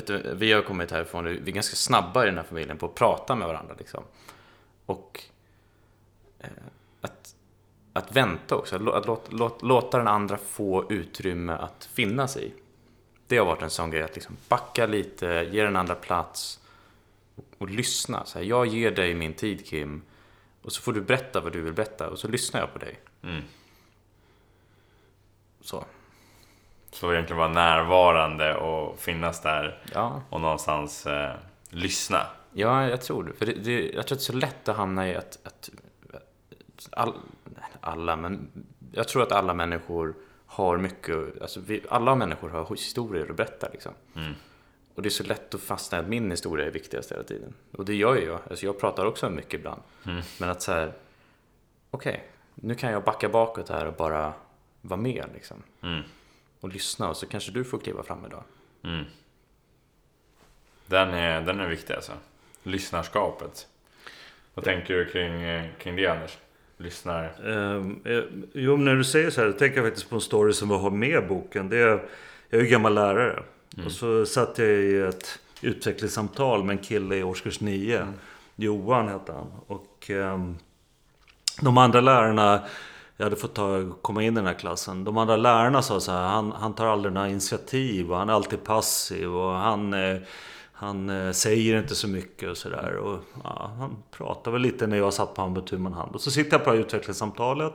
[0.00, 2.94] du, vi har kommit härifrån, vi är ganska snabba i den här familjen på att
[2.94, 3.74] prata med varandra.
[3.78, 4.04] Liksom.
[4.86, 5.24] Och
[6.38, 6.48] eh,
[7.92, 12.52] att vänta också, att, att låt, låt, låta den andra få utrymme att finnas i.
[13.26, 16.60] Det har varit en sån grej, att liksom backa lite, ge den andra plats
[17.36, 18.24] och, och lyssna.
[18.24, 20.02] Så här, jag ger dig min tid Kim,
[20.62, 23.00] och så får du berätta vad du vill berätta och så lyssnar jag på dig.
[23.22, 23.42] Mm.
[25.60, 25.84] Så.
[26.90, 30.22] Så egentligen vara närvarande och finnas där ja.
[30.30, 31.34] och någonstans eh,
[31.68, 32.26] lyssna.
[32.52, 33.32] Ja, jag tror det.
[33.32, 35.70] För det, det, jag tror att det är så lätt att hamna i att, att
[36.90, 37.14] all,
[37.80, 38.48] alla, men
[38.92, 40.14] jag tror att alla människor
[40.46, 43.92] har mycket, alltså vi, alla människor har historier att berätta liksom.
[44.16, 44.32] Mm.
[44.94, 47.54] Och det är så lätt att fastna i att min historia är viktigast hela tiden.
[47.72, 48.40] Och det gör ju jag.
[48.50, 49.82] Alltså jag pratar också mycket ibland.
[50.06, 50.22] Mm.
[50.40, 50.92] Men att så här,
[51.90, 52.20] okej, okay,
[52.54, 54.32] nu kan jag backa bakåt här och bara
[54.80, 55.62] vara med liksom.
[55.80, 56.02] Mm
[56.62, 58.44] och lyssna och så kanske du får kliva fram idag.
[58.84, 59.04] Mm.
[60.86, 62.12] Den, är, den är viktig alltså.
[62.62, 63.68] Lyssnarskapet.
[64.54, 66.38] Vad tänker du kring, kring det Anders?
[66.82, 67.32] Lyssnar...
[67.44, 68.00] Um,
[68.52, 70.74] jo, när du säger så här, då tänker jag faktiskt på en story som vi
[70.74, 71.68] har med boken.
[71.68, 72.02] Det är,
[72.50, 73.42] jag är ju gammal lärare.
[73.74, 73.86] Mm.
[73.86, 78.00] Och så satt jag i ett utvecklingssamtal med en kille i årskurs 9.
[78.00, 78.14] Mm.
[78.56, 79.46] Johan hette han.
[79.66, 80.56] Och um,
[81.60, 82.62] de andra lärarna
[83.16, 85.04] jag hade fått ta, komma in i den här klassen.
[85.04, 88.32] De andra lärarna sa så här, han, han tar aldrig några initiativ och han är
[88.32, 90.16] alltid passiv och han, eh,
[90.82, 93.00] han eh, säger inte så mycket och sådär.
[93.44, 96.14] Ja, han pratade väl lite när jag satt på hand med hand.
[96.14, 97.74] Och så sitter jag på det här utvecklingssamtalet.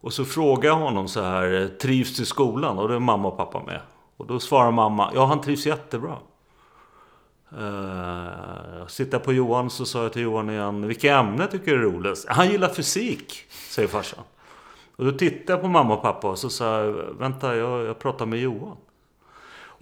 [0.00, 2.78] Och så frågar jag honom så här, eh, trivs du i skolan?
[2.78, 3.80] Och det är mamma och pappa med.
[4.16, 6.16] Och då svarar mamma, ja han trivs jättebra.
[7.58, 11.92] Uh, sitter på Johan så sa jag till Johan igen, vilka ämnen tycker du är
[11.92, 12.28] roligast?
[12.28, 14.24] Han gillar fysik, säger farsan.
[14.96, 17.98] Och då tittade jag på mamma och pappa och så sa jag, vänta jag, jag
[17.98, 18.76] pratar med Johan.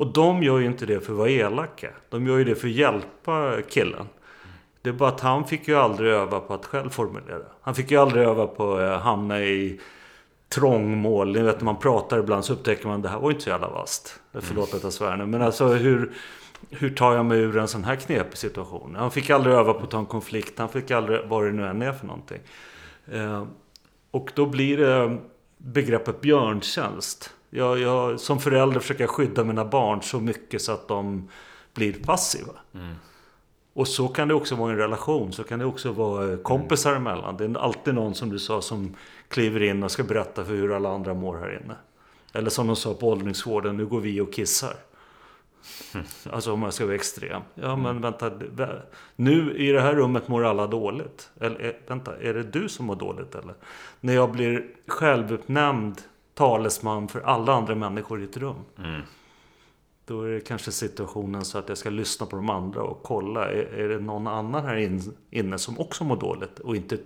[0.03, 1.89] Och de gör ju inte det för att vara elaka.
[2.09, 4.07] De gör ju det för att hjälpa killen.
[4.83, 7.43] Det är bara att han fick ju aldrig öva på att själv formulera.
[7.61, 9.81] Han fick ju aldrig öva på att hamna i
[10.49, 11.33] trångmål.
[11.33, 13.51] Ni vet när man pratar ibland så upptäcker man att det här var inte så
[13.51, 14.21] jävla vasst.
[14.33, 15.27] Förlåt att jag svär nu.
[15.27, 16.13] Men alltså hur,
[16.71, 18.97] hur tar jag mig ur en sån här knepig situation?
[18.99, 20.59] Han fick aldrig öva på att ta en konflikt.
[20.59, 22.41] Han fick aldrig, vad det nu än är för någonting.
[23.13, 23.47] Eh,
[24.11, 25.19] och då blir det
[25.59, 27.31] begreppet björntjänst.
[27.55, 31.29] Jag, jag, som förälder försöker jag skydda mina barn så mycket så att de
[31.75, 32.53] blir passiva.
[32.75, 32.95] Mm.
[33.73, 35.33] Och så kan det också vara i en relation.
[35.33, 37.07] Så kan det också vara kompisar mm.
[37.07, 37.37] emellan.
[37.37, 38.97] Det är alltid någon som du sa som
[39.29, 41.75] kliver in och ska berätta för hur alla andra mår här inne.
[42.33, 44.75] Eller som de sa på åldringsvården, nu går vi och kissar.
[46.31, 47.43] Alltså om jag ska vara extrem.
[47.55, 48.31] Ja men vänta.
[48.31, 48.81] vä-
[49.17, 51.31] Nu i det här rummet mår alla dåligt.
[51.41, 53.55] Eller eh, vänta, är det du som mår dåligt eller?
[54.01, 56.03] När jag blir självuppnämnd
[56.35, 58.65] talesman för alla andra människor i ett rum.
[58.79, 59.03] Mm.
[60.05, 63.51] Då är det kanske situationen så att jag ska lyssna på de andra och kolla.
[63.51, 66.59] Är, är det någon annan här in, inne som också mår dåligt?
[66.59, 66.99] Och inte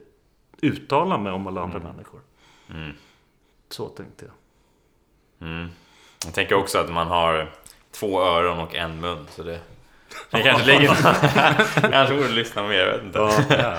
[0.60, 2.20] uttala mig om alla andra människor.
[2.70, 2.92] Mm.
[3.68, 5.48] Så tänkte jag.
[5.48, 5.68] Mm.
[6.24, 7.52] Jag tänker också att man har
[7.90, 9.26] två öron och en mun.
[9.30, 9.60] Så det,
[10.30, 10.88] det kanske ligger
[11.90, 13.18] kanske borde lyssna mer, jag vet inte.
[13.18, 13.78] Ja.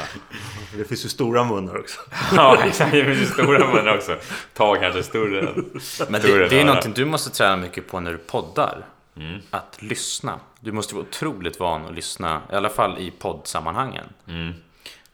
[0.78, 2.00] Det finns ju stora munnar också.
[2.36, 2.92] Ja, exakt.
[2.92, 4.16] Det finns ju stora mun också.
[4.54, 5.80] Ta kanske större än...
[6.10, 8.86] Men det, det är någonting du måste träna mycket på när du poddar.
[9.18, 9.42] Mm.
[9.50, 10.40] Att lyssna.
[10.60, 12.42] Du måste vara otroligt van att lyssna.
[12.52, 14.06] I alla fall i poddsammanhangen.
[14.28, 14.54] Mm.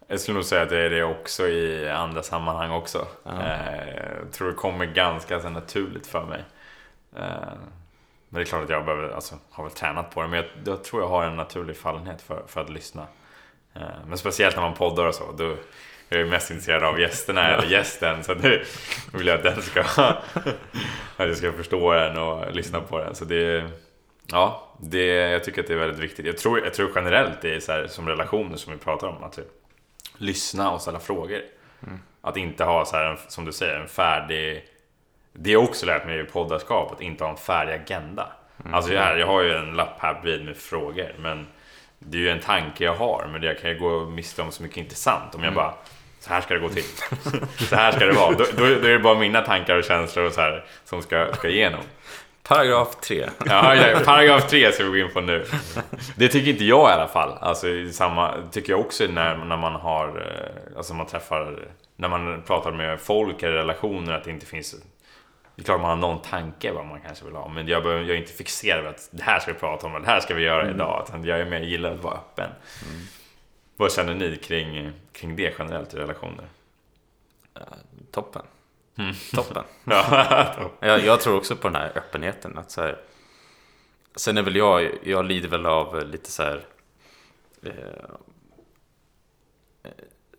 [0.08, 3.08] Jag skulle nog säga att det är det också i andra sammanhang också.
[3.24, 3.32] Ja.
[3.32, 6.44] Eh, jag tror det kommer ganska så naturligt för mig.
[8.34, 10.28] Men det är klart att jag behöver, alltså, har väl tränat på det.
[10.28, 13.08] Men jag, jag tror jag har en naturlig fallenhet för, för att lyssna.
[13.74, 15.32] Eh, men speciellt när man poddar och så.
[15.32, 15.56] Då
[16.10, 18.24] är jag mest intresserad av gästerna eller gästen.
[18.24, 18.66] Så nu
[19.14, 19.82] vill jag att den ska,
[21.18, 23.16] att jag ska förstå den och lyssna på den.
[23.16, 23.70] Så det,
[24.26, 26.26] ja, det, jag tycker att det är väldigt viktigt.
[26.26, 29.24] Jag tror, jag tror generellt det är så här, som relationer som vi pratar om.
[29.24, 29.40] Att
[30.18, 31.42] lyssna och ställa frågor.
[32.22, 34.66] Att inte ha så här, som du säger, en färdig...
[35.34, 38.28] Det har jag också lärt mig i poddarskap, att inte ha en färdig agenda.
[38.72, 41.48] Alltså jag, jag har ju en lapp här bredvid med frågor, men
[42.00, 44.64] det är ju en tanke jag har, men jag kan ju gå miste om så
[44.64, 45.74] mycket intressant om jag bara
[46.20, 46.84] så här ska det gå till.
[47.70, 48.32] så här ska det vara.
[48.32, 51.34] Då, då, då är det bara mina tankar och känslor och så här, som ska,
[51.34, 51.82] ska igenom.
[52.44, 53.30] Paragraf 3.
[53.46, 55.46] Ja, ja, paragraf 3 ska vi gå in på nu.
[56.16, 57.38] Det tycker inte jag i alla fall.
[57.42, 61.60] Alltså, samma tycker jag också när, när man har, eh, alltså man träffar,
[61.96, 64.76] när man pratar med folk eller relationer att det inte finns
[65.56, 68.02] det är klart man har någon tanke vad man kanske vill ha, men jag, behöver,
[68.04, 70.20] jag är inte fixerad vid att det här ska vi prata om, eller det här
[70.20, 71.06] ska vi göra idag.
[71.08, 72.50] Utan jag är mer gillar att vara öppen.
[73.78, 76.46] Vad känner ni kring, kring det generellt i relationer?
[78.12, 78.42] Toppen.
[78.98, 79.14] Mm.
[79.34, 79.64] Toppen.
[79.84, 82.58] Ja, Jag, jag tror också på den här öppenheten.
[82.58, 82.98] Att så här,
[84.16, 86.66] sen är väl jag, jag lider väl av lite så här...
[87.64, 87.72] Eh,
[89.84, 89.92] eh,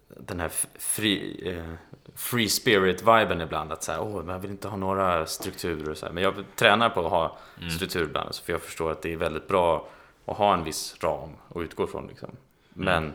[0.09, 1.75] den här f- free, eh,
[2.15, 3.73] free spirit-viben ibland.
[3.73, 6.13] Att så här, åh, men jag vill inte ha några strukturer och så här.
[6.13, 7.39] Men jag tränar på att ha
[7.77, 8.27] struktur ibland.
[8.27, 9.89] alltså, För jag förstår att det är väldigt bra
[10.27, 12.07] att ha en viss ram att utgå från.
[12.07, 12.31] Liksom.
[12.69, 13.15] Men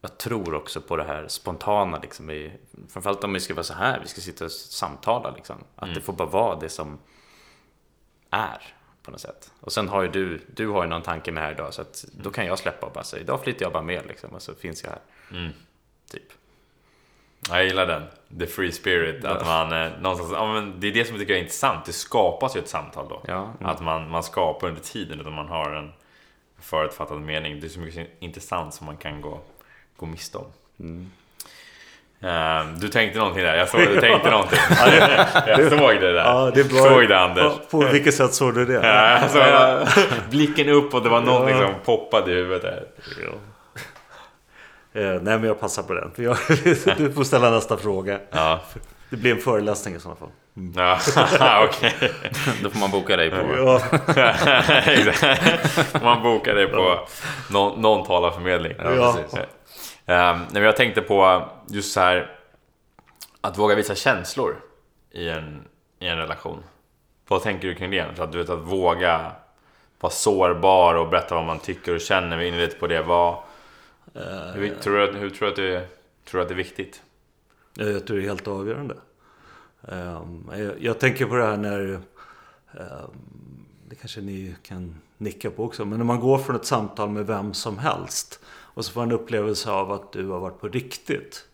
[0.00, 1.98] jag tror också på det här spontana.
[1.98, 2.52] Liksom, i,
[2.88, 5.30] framförallt om vi ska vara så här, vi ska sitta och samtala.
[5.30, 5.56] Liksom.
[5.76, 6.98] Att det får bara vara det som
[8.30, 9.52] är på något sätt.
[9.60, 12.04] Och sen har ju du, du har ju någon tanke med här idag så att
[12.12, 14.54] då kan jag släppa och bara säga, idag flyttar jag bara med liksom och så
[14.54, 15.00] finns jag här.
[15.30, 15.52] Mm.
[16.10, 16.32] Typ.
[17.50, 18.02] Jag gillar den.
[18.38, 19.24] The free spirit.
[19.24, 21.84] Att man eh, någonstans, ja, men det är det som jag tycker är intressant.
[21.84, 23.22] Det skapas ju ett samtal då.
[23.26, 23.52] Ja.
[23.60, 25.92] Att man, man skapar under tiden utan man har en
[26.60, 27.60] förutfattad mening.
[27.60, 29.40] Det är så mycket intressant som man kan gå,
[29.96, 30.44] gå miste om.
[30.80, 31.10] Mm.
[32.20, 33.56] Eh, du tänkte någonting där.
[33.56, 34.58] Jag såg att du tänkte någonting.
[35.46, 36.24] jag såg det där.
[36.24, 37.52] Ja, det var- Såg det Anders.
[37.70, 38.72] På, på vilket sätt såg du det?
[38.86, 42.84] Ja, alltså, blicken upp och det var någonting som poppade i huvudet där.
[44.92, 45.00] Ja.
[45.00, 46.12] Eh, nej men jag passar på den.
[46.16, 46.36] Jag,
[46.96, 48.20] du får ställa nästa fråga.
[48.30, 48.60] Ja,
[49.10, 50.30] Det blir en föreläsning i sådana fall.
[51.34, 51.94] ja okej.
[52.62, 53.36] Då får man boka dig på...
[53.36, 53.80] Ja.
[56.02, 57.00] Man bokar det på
[57.50, 58.72] någon, någon talarförmedling.
[58.78, 59.16] Ja.
[59.16, 59.38] precis.
[60.06, 62.30] Ehm, nej, jag tänkte på just så här
[63.40, 64.56] att våga visa känslor
[65.12, 65.64] i en,
[66.00, 66.62] i en relation.
[67.28, 68.06] Vad tänker du kring det?
[68.16, 69.32] Så att du vet att våga
[70.00, 72.36] vara sårbar och berätta vad man tycker och känner.
[72.36, 73.02] Vi är inne lite på det.
[73.02, 73.36] Vad,
[74.54, 75.88] hur, tror du, att- hur tror du att det,
[76.24, 77.02] tror du att det är viktigt?
[77.74, 78.96] jag tror det är helt avgörande.
[79.88, 82.00] Ehm, jag, tänker på det här när...
[82.72, 83.10] ehm,
[83.88, 85.84] det kanske ni kan nicka på också.
[85.84, 88.40] Men när man går från ett samtal med vem som helst.
[88.46, 91.44] Och så får en upplevelse av att du har varit på riktigt.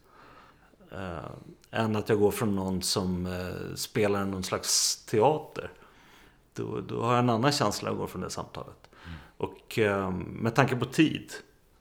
[0.93, 1.31] Uh,
[1.71, 5.71] än att jag går från någon som eh, spelar någon slags teater.
[6.55, 8.91] Då, då har jag en annan känsla när jag går från det samtalet.
[9.37, 11.33] Och eh, med tanke på tid.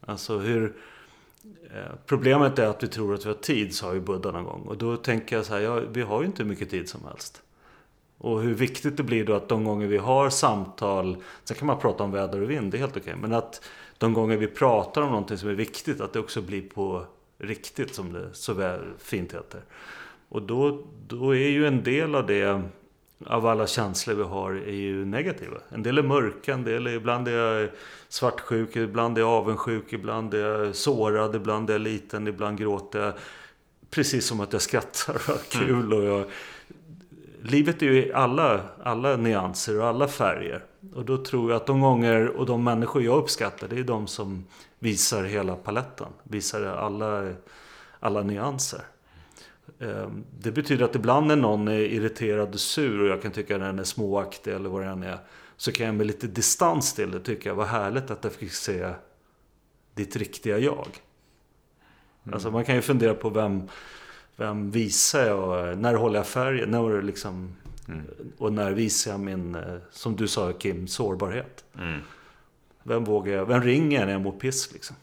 [0.05, 0.73] Alltså hur...
[1.43, 4.61] Eh, problemet är att vi tror att vi har tid, sa ju Buddha någon gång.
[4.61, 7.05] Och då tänker jag så här, ja, vi har ju inte hur mycket tid som
[7.05, 7.41] helst.
[8.17, 11.79] Och hur viktigt det blir då att de gånger vi har samtal, sen kan man
[11.79, 13.15] prata om väder och vind, det är helt okej.
[13.21, 13.61] Men att
[13.97, 17.05] de gånger vi pratar om någonting som är viktigt, att det också blir på
[17.37, 19.61] riktigt, som det så väl fint heter.
[20.29, 22.61] Och då, då är ju en del av det,
[23.27, 25.57] av alla känslor vi har, är ju negativa.
[25.69, 27.69] En del är mörka, en del är, ibland är jag
[28.09, 32.99] svartsjuk, ibland är jag avundsjuk, ibland är jag sårad, ibland är jag liten, ibland gråter
[32.99, 33.13] jag.
[33.89, 35.93] Precis som att jag skrattar och har kul.
[35.93, 36.25] Och jag,
[37.41, 40.63] livet är ju alla, alla nyanser och alla färger.
[40.95, 44.07] Och då tror jag att de gånger och de människor jag uppskattar det är de
[44.07, 44.45] som
[44.79, 46.07] visar hela paletten.
[46.23, 47.33] Visar alla,
[47.99, 48.81] alla nyanser.
[49.80, 53.56] Eh, det betyder att ibland när någon är irriterad och sur och jag kan tycka
[53.56, 55.17] att den är småaktig eller vad det än är.
[55.58, 58.93] Så kan jag med lite distans till det tycka vad härligt att jag fick se
[59.93, 60.88] ditt riktiga jag.
[62.23, 62.34] Mm.
[62.34, 63.69] Alltså man kan ju fundera på vem,
[64.36, 65.78] vem visar jag?
[65.78, 66.71] När håller jag färgen?
[66.71, 67.56] När liksom,
[67.88, 68.06] mm.
[68.38, 71.65] Och när visar jag min, eh, som du sa Kim, sårbarhet?
[71.78, 71.99] Mm.
[72.84, 73.45] Vem vågar jag?
[73.45, 74.95] Vem ringer jag när jag mår piss liksom?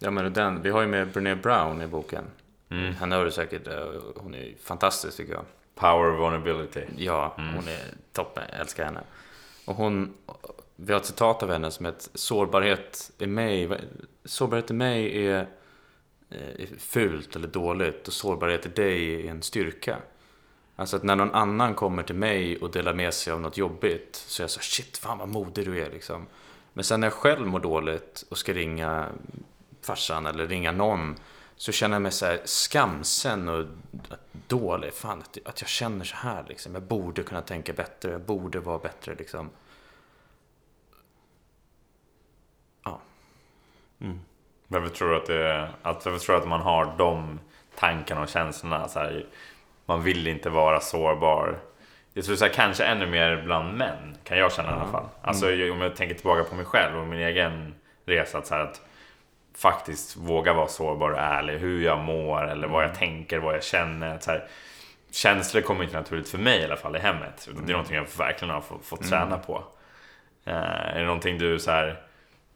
[0.00, 2.24] Ja men den, vi har ju med Brené Brown i boken.
[2.72, 2.94] Mm.
[2.94, 5.44] Han hör du säkert, eh, hon är fantastisk tycker jag.
[5.74, 6.84] Power of vulnerability.
[6.96, 7.54] Ja, mm.
[7.54, 7.80] hon är
[8.12, 9.00] toppen, jag älskar henne.
[9.64, 10.14] Och hon,
[10.76, 13.80] vi har ett citat av henne som heter sårbarhet i mig,
[14.24, 15.46] sårbarhet i mig är,
[16.30, 19.96] är fult eller dåligt och sårbarhet i dig är en styrka.
[20.76, 24.16] Alltså att när någon annan kommer till mig och delar med sig av något jobbigt
[24.16, 26.26] så är jag så shit, fan vad modig du är liksom.
[26.72, 29.08] Men sen när jag själv mår dåligt och ska ringa
[29.82, 31.16] farsan eller ringa någon
[31.62, 33.66] så känner jag mig så skamsen och
[34.48, 34.92] dålig.
[34.94, 36.74] Fan, att, att jag känner så här liksom.
[36.74, 39.50] Jag borde kunna tänka bättre, jag borde vara bättre liksom.
[42.84, 43.00] Ja.
[44.00, 44.20] Mm.
[44.68, 47.40] Varför tror du att det att, varför tror du att man har de
[47.74, 48.88] tankarna och känslorna?
[48.88, 49.26] Så här,
[49.86, 51.58] man vill inte vara sårbar.
[52.12, 54.80] Jag tror så här, kanske ännu mer bland män, kan jag känna mm.
[54.80, 55.08] i alla fall.
[55.22, 55.72] Alltså mm.
[55.72, 58.38] om jag tänker tillbaka på mig själv och min egen resa.
[58.38, 58.80] Att, så här, att
[59.54, 61.58] faktiskt våga vara sårbar och ärlig.
[61.58, 62.98] Hur jag mår eller vad jag mm.
[62.98, 64.18] tänker, vad jag känner.
[64.18, 64.48] Så här,
[65.10, 67.44] känslor kommer inte naturligt för mig i alla fall i hemmet.
[67.44, 67.70] Det är mm.
[67.70, 69.40] någonting jag verkligen har fått, fått träna mm.
[69.40, 69.64] på.
[70.46, 72.02] Uh, är det någonting du så här,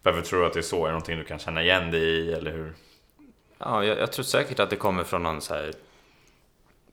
[0.03, 0.85] tror du att det är så?
[0.85, 2.73] Är det någonting du kan känna igen dig i eller hur?
[3.59, 5.73] Ja, jag, jag tror säkert att det kommer från någon så här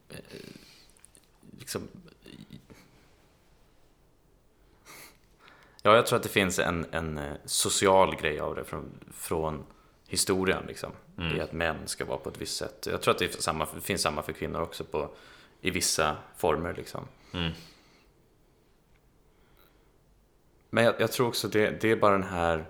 [0.10, 0.18] eh,
[1.60, 1.88] liksom
[5.86, 9.64] Ja, jag tror att det finns en, en eh, social grej av det från, från
[10.14, 10.64] historien.
[10.68, 10.92] Liksom.
[11.18, 11.38] Mm.
[11.38, 12.88] I att män ska vara på ett visst sätt.
[12.92, 15.10] Jag tror att det, samma, finns samma för kvinnor också på,
[15.62, 16.74] i vissa former.
[16.74, 17.08] Liksom.
[17.34, 17.52] Mm.
[20.70, 22.66] Men jag, jag, tror också det, det är bara den här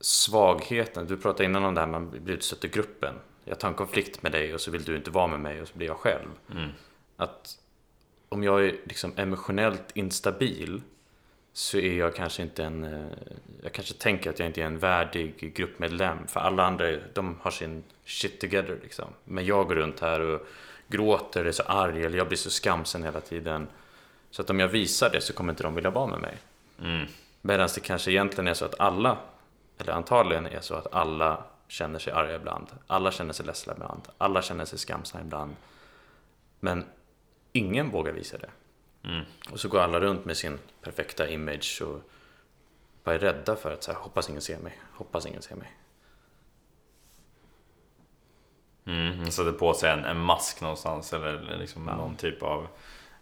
[0.00, 1.06] svagheten.
[1.06, 3.14] Du pratade innan om det här man blir utstött i gruppen.
[3.44, 5.68] Jag tar en konflikt med dig och så vill du inte vara med mig och
[5.68, 6.28] så blir jag själv.
[6.50, 6.70] Mm.
[7.16, 7.58] Att
[8.28, 10.82] om jag är liksom emotionellt instabil
[11.52, 12.84] så är jag kanske inte en...
[12.84, 13.12] Eh,
[13.62, 16.26] jag kanske tänker att jag inte är en värdig gruppmedlem.
[16.26, 19.08] För alla andra, de har sin shit together liksom.
[19.24, 20.46] Men jag går runt här och
[20.88, 23.66] gråter, är så arg eller jag blir så skamsen hela tiden.
[24.30, 26.36] Så att om jag visar det så kommer inte de vilja vara med mig.
[26.80, 27.06] Mm.
[27.40, 29.18] Medan det kanske egentligen är så att alla,
[29.78, 32.66] eller antagligen är så att alla känner sig arga ibland.
[32.86, 34.08] Alla känner sig ledsna ibland.
[34.18, 35.56] Alla känner sig skamsna ibland.
[36.60, 36.84] Men
[37.52, 38.50] ingen vågar visa det.
[39.04, 39.24] Mm.
[39.50, 42.00] Och så går alla runt med sin perfekta image och
[43.04, 45.72] bara är rädda för att så här, hoppas ingen ser mig, hoppas ingen ser mig.
[48.84, 51.96] Mm, sätter på sig en, en mask någonstans eller liksom ja.
[51.96, 52.66] någon typ av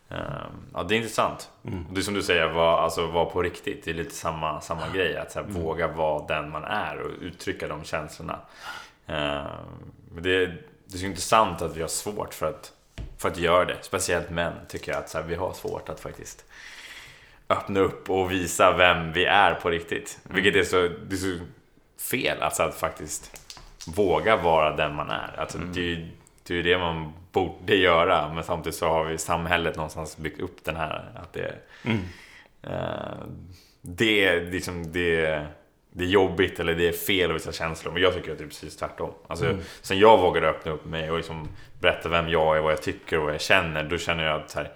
[0.09, 0.17] um,
[0.75, 1.51] Ja det är intressant.
[1.65, 1.87] Mm.
[1.91, 3.85] Det är som du säger, var, alltså, var på riktigt.
[3.85, 5.17] Det är lite samma, samma grej.
[5.17, 5.63] Att här, mm.
[5.63, 8.39] våga vara den man är och uttrycka de känslorna.
[9.09, 9.47] Uh,
[10.21, 10.47] det,
[10.87, 12.73] det är så intressant att vi har svårt för att
[13.21, 13.77] för att göra det.
[13.81, 16.45] Speciellt män tycker jag att så här, vi har svårt att faktiskt
[17.49, 20.19] öppna upp och visa vem vi är på riktigt.
[20.25, 20.43] Mm.
[20.43, 21.45] Vilket är så, är så
[22.11, 23.41] fel alltså att faktiskt
[23.87, 25.41] våga vara den man är.
[25.41, 25.73] Alltså, mm.
[25.73, 26.09] det, är ju,
[26.43, 30.65] det är det man borde göra men samtidigt så har vi samhället någonstans byggt upp
[30.65, 31.55] den här att det,
[31.85, 31.99] mm.
[32.67, 33.25] uh,
[33.81, 35.47] det är liksom det
[35.93, 37.93] det är jobbigt eller det är fel att visa känslor.
[37.93, 39.11] Men jag tycker att det är precis tvärtom.
[39.27, 39.61] Alltså, mm.
[39.83, 41.49] Sen jag vågade öppna upp mig och liksom
[41.81, 43.85] berätta vem jag är, vad jag tycker och vad jag känner.
[43.85, 44.73] Då känner jag att här,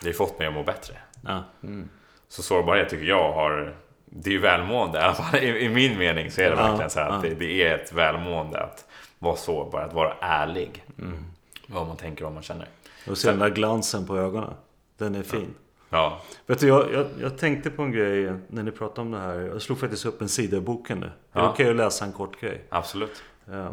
[0.00, 0.94] det har fått mig att må bättre.
[1.20, 1.44] Ja.
[1.62, 1.88] Mm.
[2.28, 3.76] Så sårbarhet tycker jag har...
[4.04, 4.98] Det är ju välmående.
[5.00, 7.28] I alla fall i, i min mening så är det ja, verkligen så att ja.
[7.28, 8.84] det, det, är ett välmående att
[9.18, 10.84] vara sårbar, att vara ärlig.
[10.98, 11.24] Mm.
[11.66, 12.68] Vad man tänker och vad man känner.
[13.08, 14.54] Och se den där glansen på ögonen.
[14.98, 15.54] Den är fin.
[15.94, 16.20] Ja.
[16.46, 19.40] Vet du, jag, jag, jag, tänkte på en grej när ni pratade om det här.
[19.40, 21.10] Jag slog faktiskt upp en sida i boken nu.
[21.32, 21.40] Ja.
[21.40, 22.64] Är det okej att läsa en kort grej?
[22.68, 23.22] Absolut.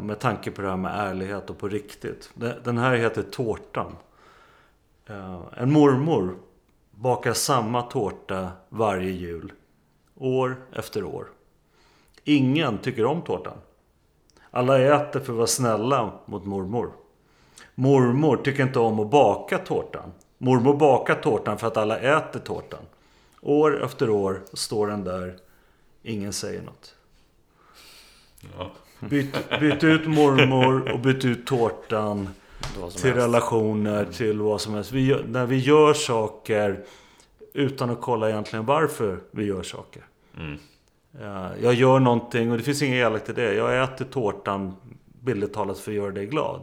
[0.00, 2.30] Med tanke på det här med ärlighet och på riktigt.
[2.64, 3.96] Den här heter Tårtan.
[5.56, 6.36] En mormor
[6.90, 9.52] bakar samma tårta varje jul.
[10.14, 11.26] År efter år.
[12.24, 13.56] Ingen tycker om tårtan.
[14.50, 16.92] Alla äter för att vara snälla mot mormor.
[17.74, 20.12] Mormor tycker inte om att baka tårtan.
[20.44, 22.80] Mormor bakar tårtan för att alla äter tårtan.
[23.40, 25.36] År efter år står den där.
[26.02, 26.94] Ingen säger något.
[28.58, 28.70] Ja.
[29.00, 32.28] Byt, byt ut mormor och byt ut tårtan.
[32.72, 33.04] Till helst.
[33.04, 34.92] relationer, till vad som helst.
[34.92, 36.84] Vi, när vi gör saker
[37.52, 40.02] utan att kolla egentligen varför vi gör saker.
[40.36, 40.58] Mm.
[41.20, 43.54] Eh, Jag gör någonting och det finns inget elakt i det.
[43.54, 44.76] Jag äter tårtan
[45.20, 46.60] bildligt talat för att göra dig glad.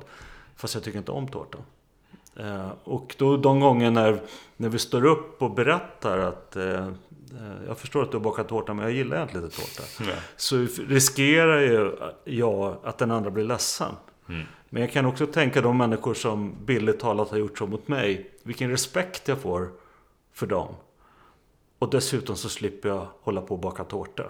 [0.56, 1.62] Fast jag tycker inte om tårtan.
[2.40, 4.22] Eh, Och då de gånger när,
[4.58, 6.88] när vi står upp och berättar att eh, eh,
[7.68, 9.84] jag förstår att du har bakat tårta men jag gillar egentligen inte tårta.
[10.00, 10.16] Nej.
[10.38, 13.92] Så riskerar ju jag att den andra blir ledsen.
[14.30, 14.42] Mm.
[14.70, 18.32] Men jag kan också tänka de människor som billigt talat har gjort så mot mig.
[18.44, 19.70] Vilken respekt jag får
[20.34, 20.68] för dem.
[21.80, 24.24] Och dessutom så slipper jag hålla på och baka tårta.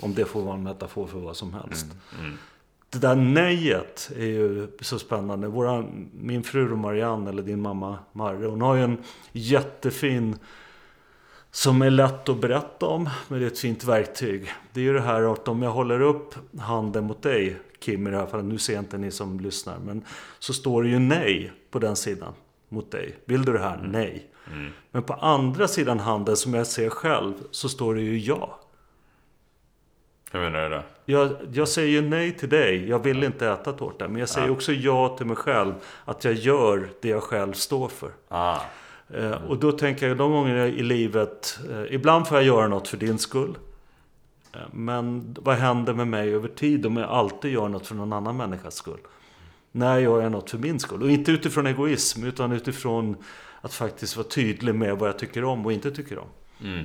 [0.00, 1.86] Om det får vara en metafor för vad som helst.
[2.20, 2.38] Mm.
[2.92, 5.48] Det där nejet är ju så spännande.
[5.48, 8.98] Våra, min fru Marianne, eller din mamma Marre, hon har ju en
[9.32, 10.36] jättefin
[11.50, 14.52] som är lätt att berätta om, men det är ett fint verktyg.
[14.72, 18.10] Det är ju det här att om jag håller upp handen mot dig, Kim i
[18.10, 20.04] det här fallet, nu ser inte ni som lyssnar, men
[20.38, 22.32] så står det ju nej på den sidan
[22.68, 23.18] mot dig.
[23.24, 23.88] Vill du det här?
[23.92, 24.30] Nej.
[24.52, 24.72] Mm.
[24.90, 28.58] Men på andra sidan handen, som jag ser själv, så står det ju ja.
[30.32, 30.82] Hur menar du då?
[31.04, 32.88] Jag, jag säger ju nej till dig.
[32.88, 34.08] Jag vill inte äta tårta.
[34.08, 34.52] Men jag säger Ja.
[34.52, 35.74] också ja till mig själv.
[36.04, 38.10] Att jag gör det jag själv står för.
[38.28, 38.58] Ah.
[39.14, 41.58] Eh, och då tänker jag de gånger i livet.
[41.70, 43.58] Eh, ibland får jag göra något för din skull.
[44.52, 48.12] Eh, men vad händer med mig över tid om jag alltid gör något för någon
[48.12, 49.00] annan människas skull?
[49.72, 51.02] När gör jag något för min skull?
[51.02, 52.24] Och inte utifrån egoism.
[52.24, 53.16] Utan utifrån
[53.60, 56.28] att faktiskt vara tydlig med vad jag tycker om och inte tycker om.
[56.64, 56.84] Mm.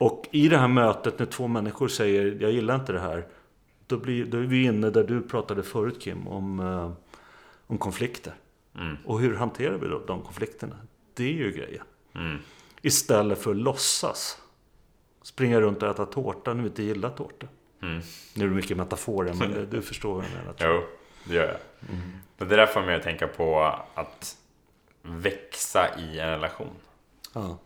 [0.00, 3.26] Och i det här mötet när två människor säger jag gillar inte det här.
[3.86, 6.92] Då, blir, då är vi inne där du pratade förut Kim om, eh,
[7.66, 8.34] om konflikter.
[8.76, 8.96] Mm.
[9.04, 10.76] Och hur hanterar vi då de konflikterna?
[11.14, 11.84] Det är ju grejen.
[12.14, 12.38] Mm.
[12.82, 14.38] Istället för att låtsas.
[15.22, 17.46] Springa runt och äta tårta när vi inte gillar tårta.
[17.82, 18.00] Mm.
[18.34, 20.52] Nu är det mycket metaforer men det- du förstår vad jag menar.
[20.52, 20.74] tror.
[20.74, 20.82] Jo,
[21.28, 21.56] det gör jag.
[22.38, 23.60] Men det där får mig att tänka på
[23.94, 24.36] att
[25.02, 26.74] växa i en relation.
[27.34, 27.58] Ja.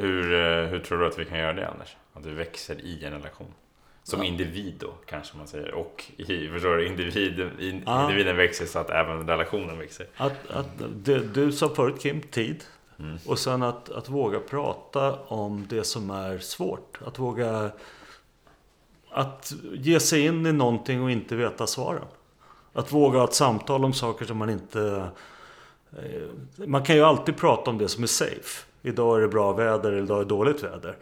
[0.00, 1.96] Hur, eh, hur tror du att vi kan göra det Anders?
[2.12, 3.54] Att vi växer i en relation?
[4.02, 4.24] Som Ja.
[4.26, 5.74] individ då, kanske man säger.
[5.74, 10.06] Och i, förstår du, individ, in, individen växer så att även relationen växer.
[10.16, 12.64] Att, att, det, du sa förut Kim, tid.
[12.98, 13.18] Mm.
[13.26, 16.98] Och sen att, att våga prata om det som är svårt.
[17.06, 17.70] Att våga
[19.10, 22.04] att ge sig in i någonting och inte veta svaren.
[22.72, 25.08] Att våga ha ett samtal om saker som man inte...
[25.92, 28.64] eh, Man kan ju alltid prata om det som är safe.
[28.88, 30.96] Idag är det bra väder, idag är det dåligt väder.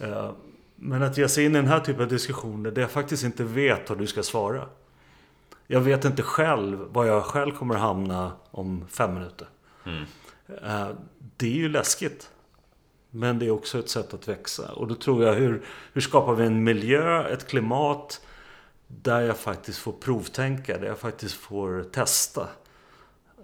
[0.00, 0.30] Eh,
[0.76, 3.44] Men att ge sig in i den här typen av diskussioner där jag faktiskt inte
[3.44, 4.68] vet vad du ska svara.
[5.66, 9.48] Jag vet inte själv var jag själv kommer hamna om fem minuter.
[9.86, 10.04] Mm.
[10.64, 10.88] Eh,
[11.36, 12.30] Det är ju läskigt.
[13.10, 14.72] Men det är också ett sätt att växa.
[14.72, 15.62] Och då tror jag, hur,
[15.92, 18.20] hur skapar vi en miljö, ett klimat
[18.86, 22.48] där jag faktiskt får provtänka, där jag faktiskt får testa.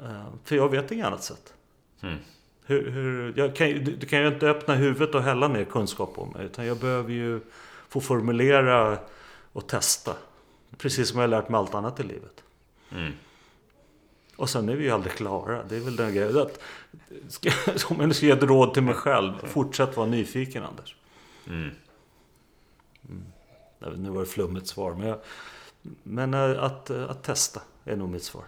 [0.03, 1.55] Eh, För jag vet inget annat sätt.
[2.03, 2.17] Mm.
[2.67, 6.27] Hur, hur, jag kan, du kan ju inte öppna huvudet och hälla ner kunskap på
[6.27, 6.45] mig.
[6.45, 7.41] Utan jag behöver ju
[7.89, 8.99] få formulera
[9.53, 10.17] och testa.
[10.79, 12.45] Precis som jag har lärt mig allt annat i livet.
[12.93, 13.13] Mm.
[14.37, 15.63] Och sen är vi ju aldrig klara.
[15.63, 16.39] Det är väl den grejen.
[16.39, 16.61] Att,
[17.29, 17.51] ska,
[17.89, 19.33] om jag nu ska ge ett råd till mig själv.
[19.47, 20.97] Fortsätt vara nyfiken Anders.
[21.47, 21.71] Mm.
[23.79, 24.95] Vet, Nu var det flummigt svar.
[24.95, 25.19] Men, jag,
[26.03, 28.45] men eh, att, eh, att testa är nog mitt svar.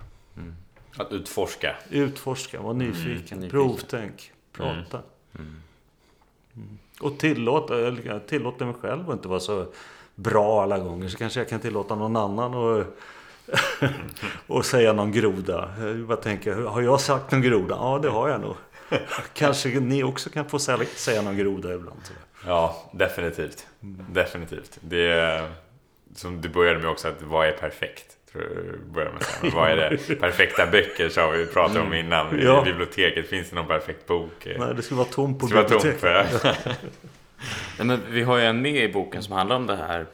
[0.97, 1.77] Att utforska.
[1.91, 3.51] Utforska, vara nyfiken, nyfiken.
[3.51, 5.03] provtänk, prata.
[5.39, 5.57] Mm.
[7.01, 7.75] Och tillåta,
[8.27, 9.67] tillåta mig själv att inte vara så
[10.15, 11.09] bra alla gånger.
[11.09, 12.85] Så kanske jag kan tillåta någon annan och,
[14.47, 15.75] och säga någon groda.
[15.79, 17.75] Jag bara tänker, har jag sagt någon groda?
[17.75, 18.55] Ja, det har jag nog.
[19.33, 22.01] Kanske ni också kan få säga, säga någon groda ibland.
[22.05, 22.13] Så.
[22.47, 23.67] Ja, definitivt.
[24.11, 24.79] Definitivt.
[24.81, 25.51] Det är,
[26.15, 28.16] som du började med också, att vad är perfekt?
[28.95, 29.53] Började med att säga.
[29.55, 30.15] Vad är det?
[30.21, 32.41] Perfekta böcker sa vi, pratade om innan.
[32.43, 32.63] Ja.
[32.63, 34.47] I biblioteket, finns det någon perfekt bok?
[34.59, 36.41] Nej, det skulle vara tomt på Det ska vara tomt biblioteket.
[36.41, 36.61] för
[37.79, 40.07] Nej, men vi har ju en med i boken som handlar om det här.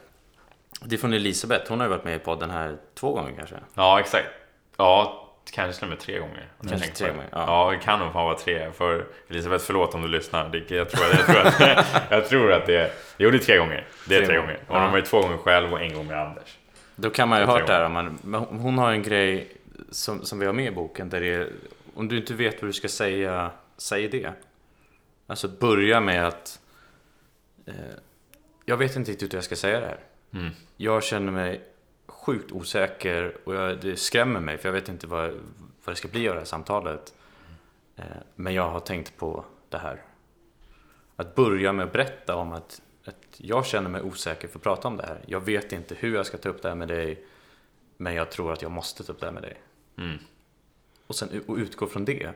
[0.85, 1.69] Det är från Elisabeth.
[1.69, 3.55] Hon har ju varit med i podden här två gånger kanske.
[3.75, 4.27] Ja, exakt.
[4.77, 5.19] Ja,
[5.53, 6.47] kanske till och med tre gånger.
[6.69, 7.43] Kanske tre gånger, Ja.
[7.47, 7.71] ja.
[7.71, 8.71] det kan nog fan vara tre.
[8.71, 10.49] För Elisabeth, förlåt om du lyssnar.
[10.49, 12.89] Det, jag, tror, jag, tror att, jag tror att det är...
[13.17, 13.85] Jo, det är tre gånger.
[14.07, 14.47] Det är tre, Tre gånger.
[14.47, 14.59] gånger.
[14.67, 14.91] Hon har Ja.
[14.91, 16.57] varit två gånger själv och en gång med Anders.
[16.95, 17.89] Då kan man ju ha hört det här.
[17.89, 18.19] Man,
[18.49, 19.57] hon har en grej
[19.89, 21.09] som, som vi har med i boken.
[21.09, 21.51] Där det är,
[21.93, 24.33] om du inte vet vad du ska säga, säg det.
[25.27, 26.59] Alltså börja med att...
[27.65, 27.73] Eh,
[28.65, 29.99] jag vet inte riktigt hur jag ska säga det här.
[30.33, 30.53] Mm.
[30.77, 31.61] Jag känner mig
[32.07, 35.29] sjukt osäker och jag, det skrämmer mig för jag vet inte vad,
[35.83, 37.13] vad det ska bli av det här samtalet.
[37.95, 38.03] Eh,
[38.35, 40.01] men jag har tänkt på det här.
[41.15, 42.81] Att börja med att berätta om att
[43.37, 45.21] jag känner mig osäker för att prata om det här.
[45.27, 47.25] Jag vet inte hur jag ska ta upp det här med dig.
[47.97, 49.61] Men jag tror att jag måste ta upp det här med dig.
[49.97, 50.17] Mm.
[51.07, 52.31] Och sen och utgå från det.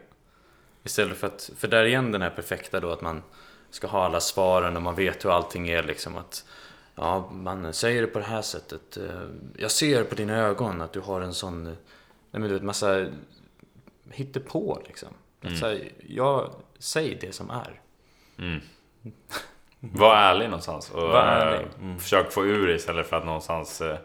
[0.84, 3.24] Istället för att, för där igen den här perfekta då att man,
[3.70, 6.46] ska ha alla svaren och man vet hur allting är liksom att
[7.00, 8.98] Ja, man säger det på det här sättet.
[8.98, 9.28] Eh,
[9.58, 11.76] jag ser på dina ögon att du har en sån, nej
[12.32, 13.08] men du vet, massa
[14.12, 15.10] hittepå liksom.
[15.42, 15.62] Mm.
[15.62, 17.82] här, jag, säg det som är.
[18.38, 18.60] Mm.
[19.80, 21.60] Var ärlig någonstans och Var ärlig.
[21.92, 23.98] eh, försök få ur det istället för att någonstans eh,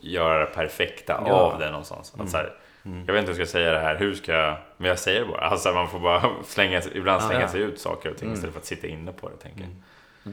[0.00, 1.32] göra det perfekta Ja.
[1.32, 2.14] av det någonstans.
[2.18, 2.52] Att så här,
[2.84, 3.04] Mm.
[3.06, 4.56] Jag vet inte hur jag ska säga det här, hur ska jag...
[4.76, 5.40] Men jag säger det bara.
[5.40, 7.48] Alltså man får bara slänga, ibland Ah, slänga ja.
[7.48, 8.34] sig ut saker och ting Mm.
[8.34, 9.36] istället för att sitta inne på det.
[9.36, 9.70] Tänker jag.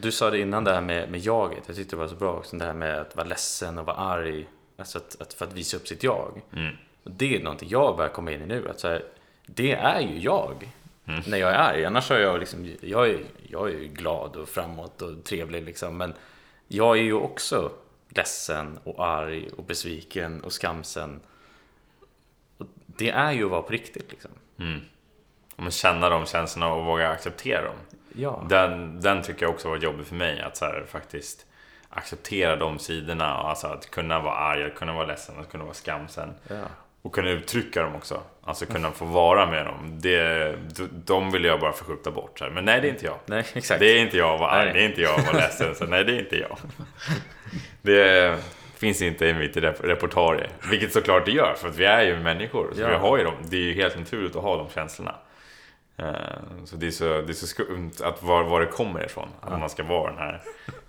[0.02, 1.64] Du sa det innan det här med, med jaget.
[1.68, 2.56] Jag tyckte det var så bra också.
[2.58, 4.48] Det här med att vara ledsen och vara arg.
[4.78, 6.42] Alltså att, att för att visa upp sitt jag.
[6.54, 6.76] Mm.
[7.04, 8.70] Det är någonting jag börjar komma in i nu.
[8.70, 9.04] Att så här,
[9.46, 10.72] det är ju jag.
[11.10, 11.22] Mm.
[11.28, 11.86] När jag är arg.
[11.86, 15.98] Annars är jag liksom, jag är, jag är glad och framåt och trevlig liksom.
[15.98, 16.14] Men
[16.68, 17.72] jag är ju också
[18.10, 21.20] ledsen och arg och besviken och skamsen.
[22.58, 24.32] Och det är ju att vara på riktigt liksom.
[24.60, 24.82] Mm.
[25.56, 27.76] Men känna de känslorna och våga acceptera dem.
[28.14, 28.46] Ja.
[28.50, 30.42] Den, den tycker jag också var jobbig för mig.
[30.42, 31.46] Att så här, faktiskt
[31.90, 33.26] acceptera de sidorna.
[33.26, 36.34] Alltså att kunna vara arg, att kunna vara ledsen, att kunna vara skamsen.
[36.48, 36.64] ja.
[37.02, 38.22] Och kunna uttrycka dem också.
[38.50, 39.92] Alltså kunna få vara med dem.
[40.02, 40.56] Det,
[41.06, 42.42] de- vill jag bara förskjuta bort.
[42.52, 43.16] Men nej, det är inte jag.
[43.26, 43.80] Nej, exakt.
[43.80, 45.76] Det är inte jag att vara arg, det är inte jag att vara ledsen.
[45.76, 46.58] Så nej, det är inte jag.
[47.82, 48.38] Det
[48.78, 50.50] finns inte i mitt rep- repertoarie.
[50.70, 52.72] Vilket såklart det gör, för att vi är ju människor.
[52.76, 52.88] Så Ja.
[52.88, 53.34] vi har ju dem.
[53.50, 55.16] Det är ju helt naturligt att ha de känslorna.
[55.98, 56.06] Eh,
[56.66, 59.28] Så det är så, det är så skumt att var, var det kommer ifrån.
[59.42, 60.42] Att man ska vara den här,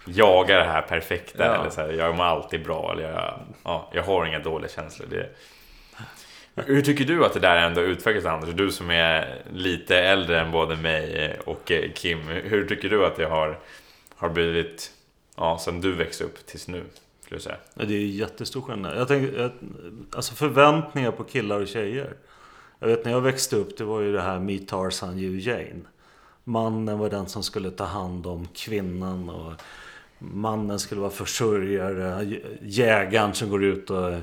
[0.05, 1.47] jaga det här perfekta.
[1.47, 1.55] Ja.
[1.61, 2.93] Eller så här, jag mår alltid bra.
[2.93, 5.07] Eller jag, ja, jag har inga dåliga känslor.
[5.11, 5.29] Det,
[6.67, 8.55] hur tycker du att det där ändå utvecklas Anders?
[8.55, 12.19] Du som är lite äldre än både mig och Kim.
[12.29, 13.59] Hur tycker du att det har,
[14.17, 14.91] har blivit
[15.37, 16.83] ja, sen du växte upp tills nu?
[17.21, 17.57] Skulle jag säga.
[17.75, 18.99] Ja, det är ju jättestor skillnad.
[18.99, 19.51] Jag tänker,
[20.13, 22.15] alltså förväntningar på killar och tjejer.
[22.79, 25.81] Jag vet när jag växte upp, det var ju det här Me Tarzan You Jane.
[26.45, 29.53] Mannen var den som skulle ta hand om kvinnan och
[30.19, 32.27] mannen skulle vara försörjare.
[32.63, 34.15] Jägaren som går ut och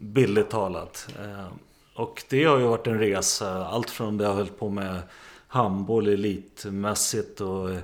[0.00, 1.08] billigt talat.
[1.20, 1.46] Eh,
[1.94, 3.66] och det har ju varit en resa.
[3.66, 5.02] Allt från det jag höll på med
[5.48, 7.78] handboll elitmässigt och eh,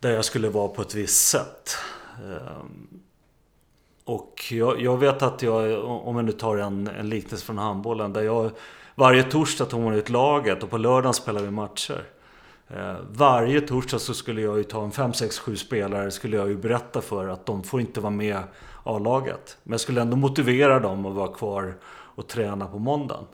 [0.00, 1.76] där jag skulle vara på ett visst sätt.
[2.30, 2.62] Eh,
[4.04, 8.12] och jag, jag vet att jag, om jag nu tar en, en liknelse från handbollen,
[8.12, 8.50] där jag
[8.94, 12.04] varje torsdag tog man ut laget och på lördagen spelade vi matcher.
[13.10, 16.56] Varje torsdag så skulle jag ju ta en 5, 6, 7 spelare skulle jag ju
[16.56, 18.42] berätta för att de får inte vara med
[18.84, 19.58] A-laget.
[19.62, 21.74] Men jag skulle ändå motivera dem att vara kvar
[22.14, 23.24] och träna på måndagen.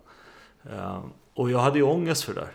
[0.63, 1.03] Ehm,
[1.35, 2.53] och jag hade ju ångest för det där.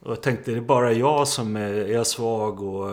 [0.00, 2.88] Och jag tänkte, det är bara jag som är, är svag och...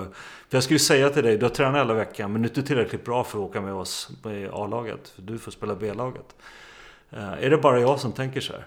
[0.50, 2.50] För jag skulle ju säga till dig, du har tränat hela veckan men du är
[2.50, 5.10] inte tillräckligt bra för att åka med oss i A-laget.
[5.10, 6.36] För du får spela B-laget.
[7.10, 8.66] Ehm, är det bara jag som tänker så här?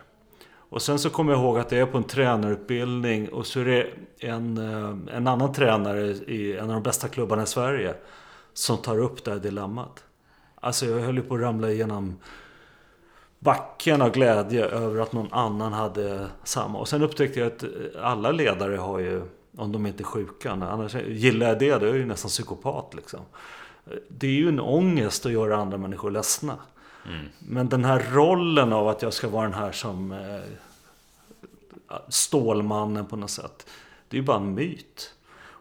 [0.68, 3.64] Och sen så kommer jag ihåg att jag är på en tränarutbildning och så är
[3.64, 7.94] det en, ehm, en annan tränare i en av de bästa klubbarna i Sverige
[8.52, 10.05] som tar upp det här dilemmat.
[10.66, 12.16] Alltså jag höll ju på att ramla igenom
[13.38, 16.78] backen av glädje över att någon annan hade samma.
[16.78, 17.64] Och sen upptäckte jag att
[18.02, 19.22] alla ledare har ju,
[19.56, 22.94] om de inte är sjuka, annars gillar jag det, då är jag ju nästan psykopat
[22.94, 23.20] liksom.
[24.08, 26.56] Det är ju en ångest att göra andra människor ledsna.
[27.06, 27.26] Mm.
[27.38, 30.40] Men den här rollen av att jag ska vara den här som eh,
[32.08, 33.66] Stålmannen på något sätt.
[34.08, 35.14] Det är ju bara en myt.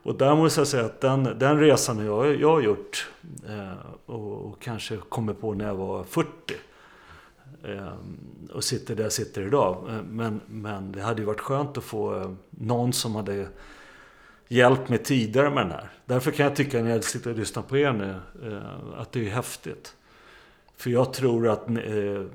[0.06, 3.10] Och där måste jag säga att den, den resan jag, jag har gjort
[3.47, 3.74] eh,
[4.06, 6.30] och, och kanske kommer på när jag var 40
[7.64, 7.88] eh,
[8.53, 9.89] och sitter där jag sitter idag.
[9.89, 13.47] Eh, Men, men det hade ju varit skönt att få eh, någon som hade
[14.47, 15.89] hjälpt mig tidigare med den här.
[16.06, 18.16] Därför kan jag tycka när jag sitter och lyssnar på er nu
[18.49, 19.95] eh, att det är häftigt.
[20.78, 22.26] För jag tror att ni, eh,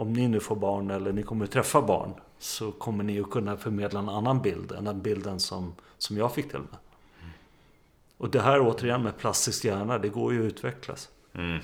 [0.00, 3.30] om ni nu får barn eller ni kommer att träffa barn så kommer ni att
[3.30, 6.78] kunna förmedla en annan bild än den bilden som, som jag fick till mig.
[8.22, 11.08] Och det här återigen med plastisk hjärna, det går ju att utvecklas.
[11.34, 11.58] Mm.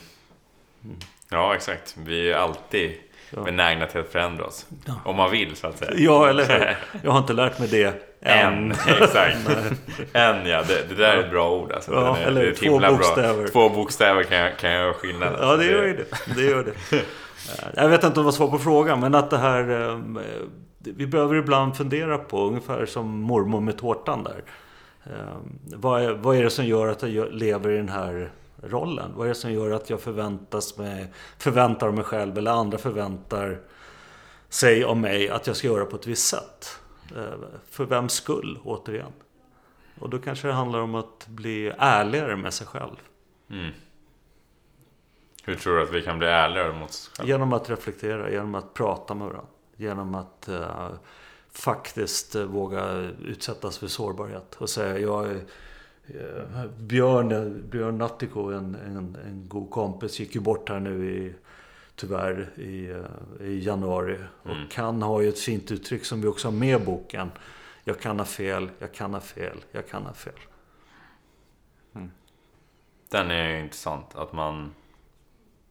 [1.31, 1.97] Ja, exakt.
[2.07, 2.93] Vi är alltid
[3.31, 3.43] Ja.
[3.43, 4.67] benägna till att förändra oss.
[5.05, 5.91] Om man vill, så att säga.
[5.97, 6.77] Ja, eller hur?
[7.03, 8.71] Jag har inte lärt mig det En, än.
[8.71, 9.37] exakt.
[10.13, 11.93] En ja, det, det där är ett bra ord alltså.
[11.93, 13.43] Ja, är, eller två bokstäver.
[13.43, 13.49] Bra.
[13.53, 15.37] Två bokstäver kan, jag- kan göra skillnad.
[15.41, 16.35] Ja, det gör ju det.
[16.35, 17.03] det, gör det.
[17.75, 19.91] Jag vet inte om det var svar på frågan, men att det här...
[19.91, 19.99] eh,
[20.79, 24.43] Vi behöver ibland fundera på, ungefär som mormor med tårtan där.
[25.09, 25.37] Eh,
[25.77, 28.33] Vad är, vad är det som gör att jag lever i den här
[28.63, 29.13] rollen?
[29.17, 33.61] Vad är det som gör att jag förväntas mig, förväntar mig själv eller andra förväntar
[34.49, 36.79] sig om mig att jag ska göra på ett visst sätt?
[37.17, 37.39] Eh,
[37.71, 39.13] För vems skull, återigen?
[40.01, 42.97] Och då kanske det handlar om att bli ärligare med sig själv.
[43.51, 43.71] Mm.
[45.45, 47.29] Hur tror du att vi kan bli ärligare mot oss själva?
[47.33, 49.49] Genom att reflektera, genom att prata med varandra.
[49.77, 50.89] Genom att eh,
[51.59, 52.95] faktiskt eh, våga
[53.25, 55.45] utsättas för sårbarhet och säga jag är
[56.07, 61.35] eh, Björn, Björn Nattiko, en, en, en god kompis, gick ju bort här nu i
[61.95, 64.15] tyvärr i, eh, i januari.
[64.45, 64.67] Mm.
[64.67, 67.31] Och han har ju ett fint uttryck som vi också har med i boken.
[67.85, 70.39] Jag kan ha fel, jag kan ha fel, jag kan ha fel.
[73.11, 74.15] Den är ju intressant.
[74.15, 74.75] Att man...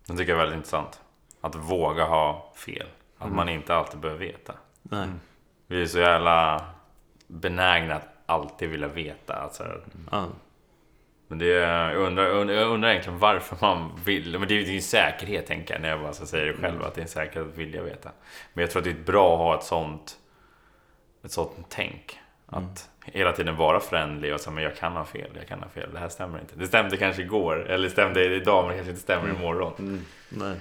[0.05, 1.01] Den tycker jag är väldigt intressant.
[1.41, 2.87] Att våga ha fel.
[3.17, 4.53] Att man inte alltid behöver veta.
[4.81, 5.07] Nej.
[5.67, 6.65] Vi är så jävla
[7.27, 9.33] benägna att alltid vilja veta.
[9.33, 9.63] Alltså,
[10.11, 10.27] Ja.
[11.27, 14.39] men det, jag, undrar, jag undrar- egentligen varför man vill.
[14.39, 16.83] Men det är ju en säkerhet tänker jag när jag bara så säger det själv.
[16.83, 18.09] Att det är en säkerhet att vilja veta.
[18.53, 20.17] Men jag tror att det är bra att ha ett sånt,
[21.23, 22.19] ett sånt tänk.
[22.45, 25.69] Att hela tiden vara förändlig och säga men jag kan ha fel, jag kan ha
[25.69, 25.89] fel.
[25.93, 26.55] Det här stämmer inte.
[26.55, 30.05] Det stämde kanske igår, eller stämde idag men det kanske inte stämmer imorgon.
[30.29, 30.55] Nej.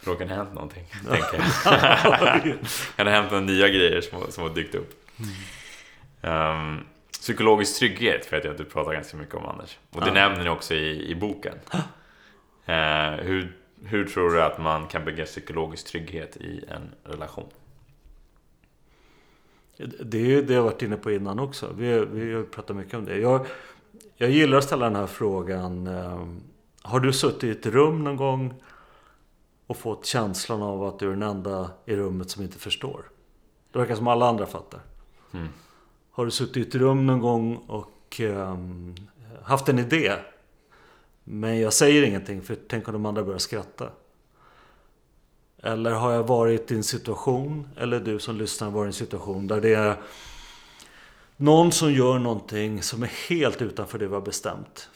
[0.18, 2.56] Kan det hänt någonting, tänker jag.
[2.96, 5.04] kan det hänt några nya grejer som, som har dykt upp.
[6.22, 6.78] Ehm,
[7.12, 9.78] psykologisk trygghet vet jag att du pratar ganska mycket om Anders.
[9.90, 10.12] Och det Ja.
[10.14, 11.54] nämner ni också i, i boken.
[12.66, 17.48] Eh, hur, hur tror du att man kan bygga psykologisk trygghet i en relation?
[20.04, 21.72] Det är ju det jag varit inne på innan också.
[21.78, 23.18] Vi, vi pratat mycket om det.
[23.18, 23.46] Jag,
[24.16, 25.86] jag gillar att ställa den här frågan.
[25.86, 26.26] eh,
[26.82, 28.54] Har du suttit i ett rum någon gång
[29.70, 33.10] och fått känslan av att du är den enda i rummet som inte förstår?
[33.72, 34.80] Det verkar som alla andra fattar.
[35.32, 35.48] Mm.
[36.10, 38.94] Har du suttit i ett rum någon gång och ehm,
[39.42, 40.12] haft en idé?
[41.24, 43.88] Men jag säger ingenting för tänk om de andra börjar skratta.
[45.58, 49.46] Eller har jag varit i en situation, eller du som lyssnar varit i en situation
[49.46, 49.96] där det är
[51.36, 54.90] någon som gör någonting som är helt utanför det vi har bestämt.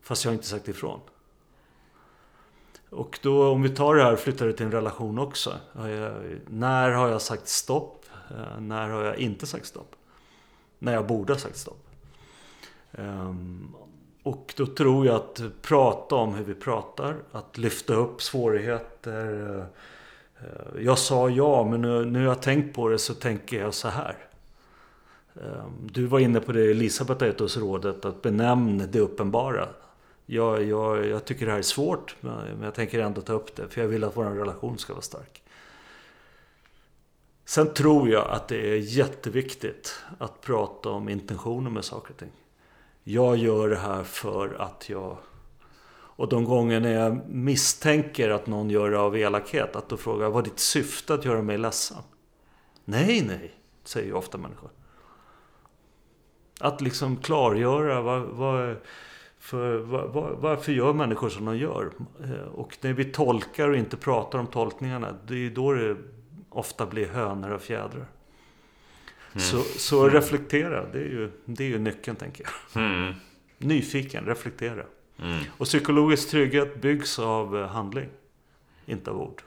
[0.00, 1.00] Fast jag har inte sagt ifrån.
[2.92, 5.54] Och då om vi tar det här och flyttar det till en relation också.
[6.46, 8.04] När har jag sagt stopp?
[8.30, 9.94] Eh, när har jag inte sagt stopp?
[10.78, 11.86] När jag borde ha sagt stopp.
[12.92, 13.74] Ehm,
[14.22, 19.48] och då tror jag att prata om hur vi pratar, att lyfta upp svårigheter.
[19.56, 19.64] Eh,
[20.46, 23.74] eh, jag sa ja, men nu, nu har jag tänkt på det så tänker jag
[23.74, 24.16] så här.
[25.34, 29.68] Ehm, du var inne på det Elisabeth har gett oss rådet, att benämn det uppenbara.
[30.26, 33.68] Jag, jag, jag tycker det här är svårt, men jag tänker ändå ta upp det,
[33.68, 35.42] för jag vill att vår relation ska vara stark.
[37.44, 42.32] Sen tror jag att det är jätteviktigt att prata om intentioner med saker och ting.
[43.04, 45.16] Jag gör det här för att jag...
[46.14, 50.24] Och de gånger när jag misstänker att någon gör det av elakhet, att då frågar
[50.24, 52.02] jag, vad är ditt syfte att göra mig ledsen?
[52.84, 53.54] Nej, nej,
[53.84, 54.70] säger ju ofta människor.
[56.60, 58.76] Att liksom klargöra vad, vad,
[59.42, 59.76] för,
[60.40, 61.90] varför gör människor som de gör.
[62.24, 65.96] Eh, Och när vi tolkar och inte pratar om tolkningarna, det är då det
[66.48, 68.06] ofta blir hönor och fjädrar.
[69.36, 72.82] Så, så reflektera, det är, ju, det är ju nyckeln tänker jag.
[72.82, 73.14] Mm.
[73.58, 74.84] Nyfiken, reflektera.
[75.18, 75.44] Mm.
[75.58, 78.08] Och psykologisk trygghet byggs av eh, handling,
[78.86, 79.42] inte av ord.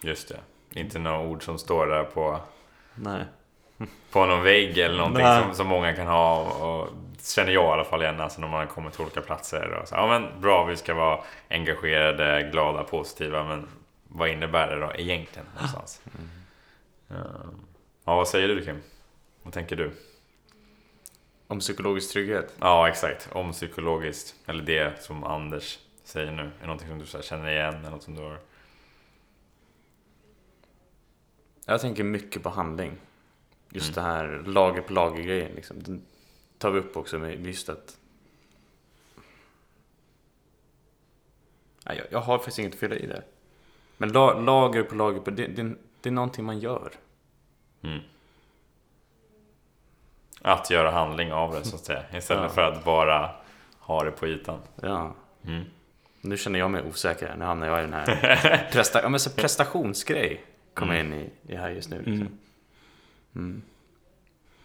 [0.00, 0.40] Just det.
[0.80, 2.40] Inte några ord som står där på,
[2.94, 3.24] Nej.
[4.10, 5.42] på någon vägg eller någonting Nej.
[5.44, 6.42] som, som många kan ha.
[6.66, 6.88] Och
[7.34, 9.70] känner jag i alla fall igen alltså när man kommer till olika platser.
[9.82, 11.20] Och så, ja men bra, vi ska vara
[11.50, 13.44] engagerade, glada, positiva.
[13.44, 13.68] Men
[14.08, 16.02] vad innebär det då egentligen någonstans?
[17.08, 17.16] Ja.
[18.04, 18.82] ja, vad säger du Kim?
[19.42, 19.90] Vad tänker du?
[21.46, 22.54] Om psykologisk trygghet.
[22.60, 23.28] Ja, exakt.
[23.32, 24.34] Om psykologiskt.
[24.46, 26.42] Eller det som Anders säger nu.
[26.42, 27.74] Är det någonting som du så känner igen?
[27.74, 28.38] Eller något som du har...
[31.66, 32.96] Jag tänker mycket på handling.
[33.70, 35.52] Just det här lager på lager grejen.
[35.54, 36.02] Liksom.
[36.58, 37.98] Tar vi upp också med just att...
[41.86, 43.24] Nej, jag, jag har faktiskt inget att fylla i där.
[43.96, 45.30] Men la, lager på lager på...
[45.30, 46.92] Det, det, det är någonting man gör.
[47.82, 47.98] Mm.
[50.42, 52.04] Att göra handling av det så att säga.
[52.16, 52.48] Istället Ja.
[52.48, 53.30] för att bara
[53.78, 54.60] ha det på ytan.
[54.82, 55.14] Ja.
[55.44, 55.64] Mm.
[56.20, 57.34] Nu känner jag mig osäker.
[57.38, 60.44] Nu hamnar jag i den här presta, ja, men så prestationsgrej.
[60.74, 61.96] Kommer jag in i, i här just nu.
[61.98, 62.38] Liksom.
[63.34, 63.62] Mm.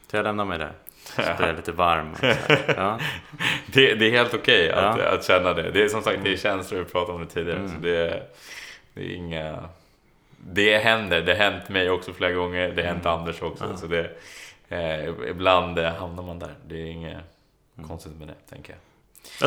[0.08, 0.74] Så jag lämnar mig där.
[1.04, 2.16] Så blir jag lite varm.
[2.78, 2.99] Ja.
[3.66, 5.06] Det, det är helt okej att, Ja.
[5.06, 5.72] att känna det.
[5.72, 7.60] Det är som sagt det är känslor, vi pratade om det tidigare.
[7.60, 7.72] Mm.
[7.72, 8.24] Så det,
[8.93, 9.70] det är inga...
[10.38, 12.72] Det händer, det har hänt mig också flera gånger.
[12.72, 13.66] Det har hänt Anders också.
[13.70, 13.78] Ja.
[13.78, 14.10] Så det,
[14.70, 16.56] eh, ibland eh, hamnar man där.
[16.68, 17.18] Det är inget
[17.88, 18.80] konstigt med det, tänker jag.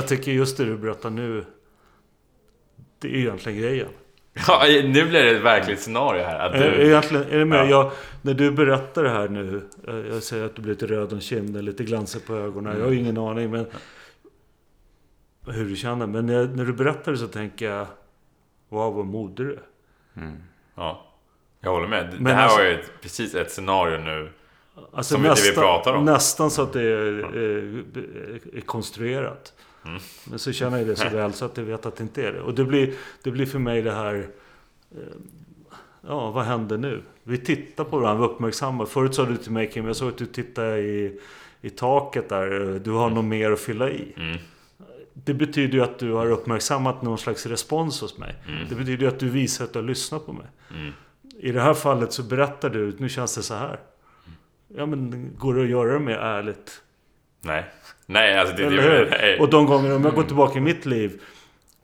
[0.03, 1.45] Jag tycker just det du berättar nu,
[2.99, 3.89] det är egentligen grejen.
[4.49, 6.39] Ja, nu blir det ett verkligt scenario här.
[6.39, 7.59] Att du, egentligen, är det med?
[7.59, 7.65] Ja.
[7.71, 7.91] Jag,
[8.23, 11.21] när du berättar det här nu, eh, jag säger att du blir lite röd om
[11.21, 12.79] kinden, lite glansig på ögonen.
[12.79, 13.67] Jag har ingen aning men
[15.47, 16.07] hur du känner.
[16.07, 17.87] Men när, när du berättar det så tänker jag,
[18.69, 19.63] wow vad modig du är.
[20.17, 20.37] Mm.
[20.75, 21.11] ja.
[21.61, 22.07] Jag håller med.
[22.07, 24.31] Det Men här alltså- var ju ett, precis ett scenario nu.
[24.93, 26.05] Alltså Som det vi pratar om.
[26.05, 27.85] Nästan så att det är, är,
[28.57, 29.53] är konstruerat.
[29.85, 30.01] Mm.
[30.31, 32.33] Men så känner jag det så väl så att jag vet att det inte är
[32.33, 32.41] det.
[32.41, 34.29] Och det blir, det blir för mig det här...
[34.91, 34.99] eh,
[36.07, 37.03] Ja, vad händer nu?
[37.23, 38.87] Vi tittar på varandra, vi uppmärksammar.
[38.87, 41.21] Förut sa du till mig Kim, jag såg att du tittade i,
[41.61, 42.81] i taket där.
[42.85, 44.15] Du har något mer att fylla i.
[44.17, 44.39] Mm.
[45.13, 48.35] Det betyder ju att du har uppmärksammat någon slags respons hos mig.
[48.49, 48.69] Mm.
[48.69, 50.47] Det betyder ju att du visar att du har lyssnat på mig.
[50.75, 50.93] Mm.
[51.39, 53.81] I det här fallet så berättar du, nu känns det så här.
[54.69, 56.83] Ja men går det att göra det mer ärligt?
[57.45, 57.65] Nej.
[58.07, 59.11] Nej, alltså det, Eller hur?
[59.11, 59.41] nej.
[59.41, 61.21] Och de gånger, om jag går tillbaka i mitt liv.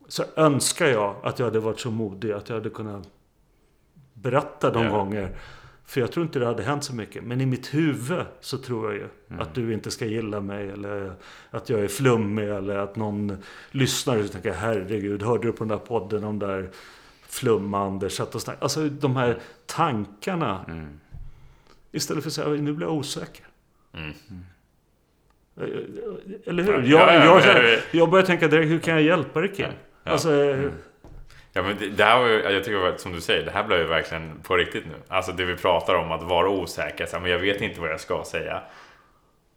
[0.09, 3.09] Så önskar jag att jag hade varit så modig att jag hade kunnat
[4.15, 4.91] berätta de Ja.
[4.91, 5.37] gånger.
[5.87, 7.25] För jag tror inte det hade hänt så mycket.
[7.25, 9.41] Men i mitt huvud så tror jag ju Mm.
[9.43, 10.71] att du inte ska gilla mig.
[10.71, 11.13] Eller
[11.51, 12.49] att jag är flummig.
[12.49, 13.37] Eller att någon
[13.71, 16.71] lyssnar och tänker herregud, hörde du på den där podden om där
[17.29, 18.63] flum-Anders satt och snackade.
[18.65, 20.65] Alltså de här tankarna.
[20.69, 21.01] Mm.
[21.93, 23.45] Istället för att säga, nu blir jag osäker.
[23.95, 24.13] Mm.
[26.47, 26.73] Eller hur?
[26.73, 29.55] Ja, Jag, ja, ja, jag, känner- jag börjar tänka direkt, hur kan jag hjälpa dig
[29.55, 29.67] Kim?
[30.05, 30.11] Ja.
[30.13, 30.57] Alltså,
[31.53, 33.79] Ja, men det, det här var ju, jag tycker som du säger, det här blev
[33.79, 34.95] ju verkligen på riktigt nu.
[35.09, 37.07] Alltså det vi pratar om, att vara osäker.
[37.07, 38.61] Så här, men jag vet inte vad jag ska säga.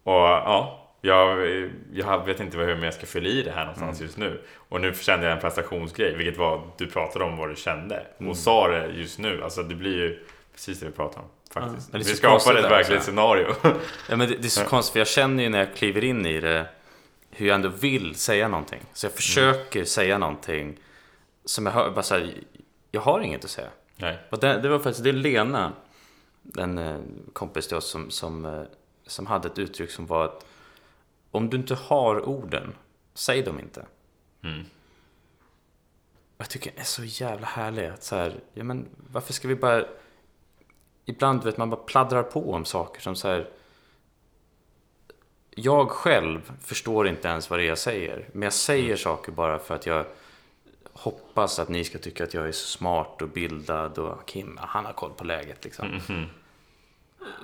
[0.02, 1.46] Och ja, jag,
[1.92, 4.40] jag vet inte hur jag ska fylla i det här någonstans just nu.
[4.68, 8.06] Och nu kände jag en prestationsgrej, vilket var du pratade om vad du kände.
[8.18, 9.42] Och sa det just nu.
[9.42, 10.18] Alltså det blir ju
[10.52, 11.26] precis det vi pratar om.
[11.54, 11.94] Faktiskt.
[11.94, 13.54] Är vi skapar konstigt ett verkligt scenario.
[14.08, 16.26] Ja, men det, det är så konstigt, för jag känner ju när jag kliver in
[16.26, 16.66] i det
[17.30, 18.80] hur jag ändå vill säga någonting.
[18.92, 20.78] Så jag försöker säga någonting
[21.44, 22.34] som jag hör, bara så här,
[22.90, 23.68] jag har inget att säga.
[23.96, 24.18] Nej.
[24.30, 25.72] Och det, det var faktiskt, det är Lena,
[26.58, 26.98] en eh,
[27.32, 28.62] kompis till oss som, som, eh,
[29.06, 30.46] som hade ett uttryck som var att
[31.30, 32.74] om du inte har orden,
[33.14, 33.86] säg dem inte.
[34.42, 34.64] Mm.
[36.38, 39.56] Jag tycker det är så jävla härligt att så här, ja men varför ska vi
[39.56, 39.84] bara...
[41.04, 43.48] Ibland vet man bara pladdrar på om saker som så här...
[45.50, 48.28] Jag själv förstår inte ens vad det är jag säger.
[48.32, 50.04] Men jag säger saker bara för att jag
[50.92, 54.84] hoppas att ni ska tycka att jag är så smart och bildad och Kim, han
[54.84, 56.00] har koll på läget liksom.
[56.08, 56.26] Mhm.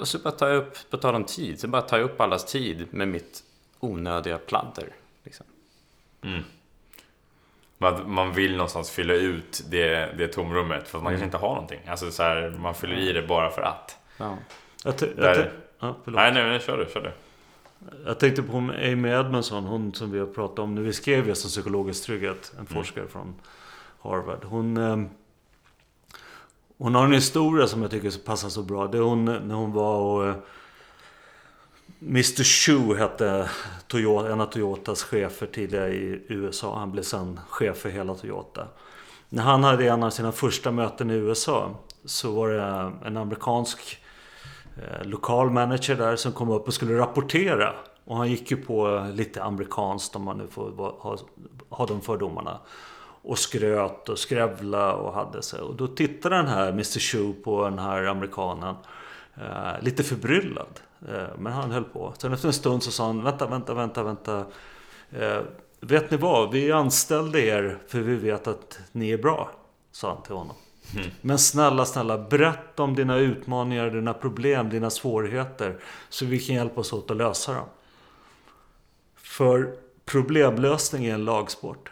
[0.00, 2.20] Och så bara tar jag upp, på tal om tid, så bara tar jag upp
[2.20, 3.42] allas tid med mitt
[3.80, 4.88] onödiga pladder.
[5.22, 5.46] Liksom.
[7.82, 11.54] Man, man vill någonstans fylla ut det, det tomrummet för att man kanske inte har
[11.54, 11.80] någonting.
[11.88, 13.96] Alltså så här, man fyller i det bara för att.
[14.16, 14.36] Ja.
[14.84, 15.44] jag, t- jag, t-
[15.80, 15.96] ja.
[16.04, 17.12] Nej, nej, nej, kör du, kör du.
[18.06, 20.82] jag tänkte på Amy Edmondson, hon som vi har pratat om nu.
[20.82, 23.34] Vi skrev just om psykologisk trygghet, en forskare från
[24.02, 24.44] Harvard.
[24.44, 24.96] Hon, eh,
[26.78, 28.86] hon har en historia som jag tycker passar så bra.
[28.86, 30.34] Det är hon när hon var och...
[32.02, 33.50] Mr Chu hette
[33.86, 36.78] Toyota, en av Toyotas chefer tidigare i USA.
[36.78, 38.66] Han blev sen chef för hela Toyota.
[39.28, 41.70] När han hade en av sina första möten i USA
[42.04, 43.98] så var det en amerikansk
[44.76, 47.74] eh, lokal manager där som kom upp och skulle rapportera.
[48.04, 51.18] Och han gick ju på lite amerikanskt om man nu får ha,
[51.68, 52.58] ha de fördomarna.
[53.22, 55.60] Och skröt och skrävla och hade sig.
[55.60, 58.74] Och då tittade den här Mr Chu på den här amerikanen.
[59.34, 60.80] Eh, lite förbryllad.
[61.08, 62.14] Eh, men han höll på.
[62.18, 64.44] Sen efter en stund så sa han vänta, vänta, vänta, vänta.
[65.10, 65.40] Eh,
[65.80, 66.52] vet ni vad?
[66.52, 69.50] Vi anställde er för vi vet att ni är bra.
[69.92, 70.56] Sa han till honom.
[71.20, 75.78] Men snälla, snälla, berätta om dina utmaningar, dina problem, dina svårigheter.
[76.08, 77.66] Så vi kan hjälpas åt att lösa dem.
[79.16, 79.74] För
[80.04, 81.90] problemlösning är en lagsport.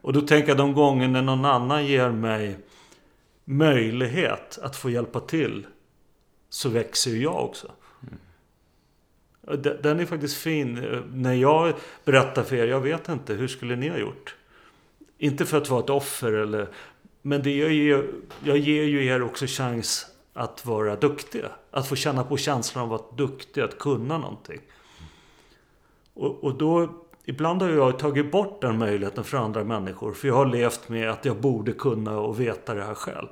[0.00, 2.58] Och då tänker jag de gånger när någon annan ger mig
[3.44, 5.66] möjlighet att få hjälpa till.
[6.50, 7.72] Så växer ju jag också.
[8.02, 8.18] Mm.
[9.82, 10.74] Den är faktiskt fin.
[11.14, 11.74] När jag
[12.04, 14.36] berättar för er, jag vet inte, hur skulle ni ha gjort?
[15.18, 16.68] Inte för att vara ett offer eller...
[17.22, 18.06] Men det jag, ger,
[18.44, 21.50] jag ger ju er också chans att vara duktiga.
[21.70, 24.60] Att få känna på känslan av att vara duktig, att kunna någonting.
[26.14, 26.94] Och, och då...
[27.24, 30.12] Ibland har jag tagit bort den möjligheten för andra människor.
[30.12, 33.28] För jag har levt med att jag borde kunna och veta det här själv.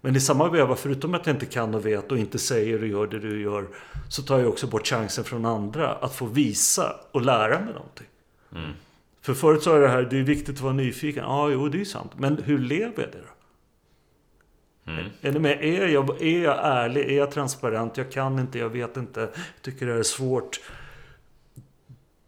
[0.00, 2.88] Men i samma veva, förutom att jag inte kan och vet och inte säger och
[2.88, 3.66] gör det du gör.
[4.08, 8.06] Så tar jag också bort chansen från andra att få visa och lära mig någonting.
[9.20, 11.24] För förut sa jag det här, det är viktigt att vara nyfiken.
[11.24, 12.12] Ja, jo, det är sant.
[12.16, 13.40] Men hur lever jag det då?
[15.20, 15.64] Är, ni med?
[15.64, 17.10] Är, jag, är jag ärlig?
[17.10, 17.96] Är jag transparent?
[17.96, 19.20] Jag kan inte, jag vet inte.
[19.20, 19.30] Jag
[19.62, 20.60] tycker det här är svårt.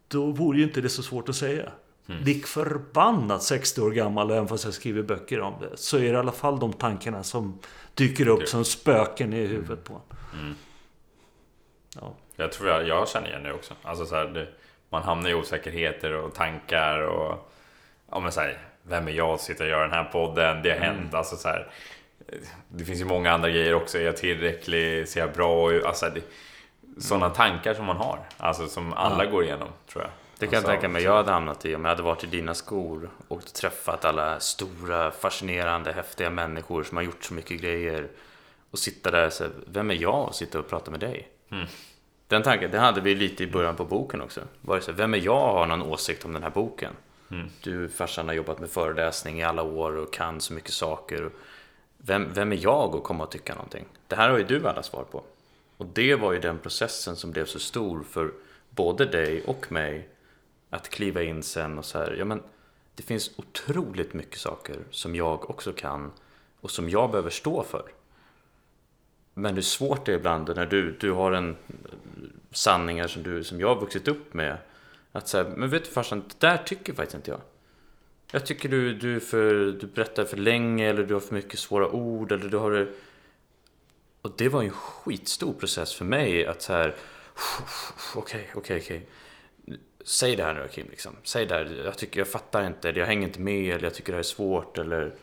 [0.08, 1.72] Då vore ju inte det så svårt att säga.
[2.24, 5.76] Lik förbannat 60 år gammal, även fast jag skriver böcker om det.
[5.76, 7.58] Så är det i alla fall de tankarna som
[7.94, 9.94] dyker upp som spöken i huvudet på
[10.32, 10.56] en.
[12.00, 12.14] Ja.
[12.36, 13.74] Jag tror jag, jag känner igen det också.
[13.82, 14.48] Alltså så här, det,
[14.90, 17.52] man hamnar i osäkerheter och tankar och...
[18.10, 20.62] Ja men så här, vem är jag att sitta och göra den här podden?
[20.62, 21.14] Det har hänt.
[21.14, 21.70] Alltså så här,
[22.68, 23.98] det finns ju många andra grejer också.
[23.98, 25.08] Är jag tillräcklig?
[25.08, 25.84] Ser jag bra ut?
[25.84, 26.22] Alltså, det,
[27.02, 28.18] sådana tankar som man har.
[28.36, 30.10] Alltså som alla går igenom, tror jag.
[30.42, 32.26] Det kan jag alltså, tänka mig jag hade hamnat i om jag hade varit i
[32.26, 38.08] dina skor och träffat alla stora, fascinerande, häftiga människor som har gjort så mycket grejer.
[38.70, 41.28] Och sitta där och säga, vem är jag och sitta och prata med dig?
[42.28, 44.40] Den tanken, det hade vi lite i början på boken också.
[44.60, 46.92] Var det så, vem är jag och har någon åsikt om den här boken?
[47.62, 51.30] Du farsan har jobbat med föreläsning i alla år och kan så mycket saker.
[51.98, 53.84] Vem, vem är jag att komma och tycka någonting?
[54.06, 55.22] Det här har ju du alla svar på.
[55.76, 58.32] Och det var ju den processen som blev så stor för
[58.70, 60.08] både dig och mig
[60.72, 62.42] att kliva in sen och så här, ja men
[62.94, 66.12] det finns otroligt mycket saker som jag också kan
[66.60, 67.92] och som jag behöver stå för.
[69.34, 71.56] Men hur svårt det är ibland när du, du har en eh,
[72.50, 74.56] sanningar som, du, som jag har vuxit upp med.
[75.12, 77.40] Att säga, men vet du farsan, det där tycker faktiskt inte jag.
[78.30, 81.90] Jag tycker du, du, för, du berättar för länge eller du har för mycket svåra
[81.90, 82.88] ord eller du har.
[84.22, 86.96] Och det var ju en skitstor process för mig att så här...
[88.14, 89.06] Okej, okej, okej.
[90.04, 91.16] Säg det här nu Kim, liksom.
[91.22, 91.82] Säg det här.
[91.84, 94.22] Jag tycker, jag fattar inte, jag hänger inte med, eller jag tycker det här är
[94.22, 95.14] svårt, eller...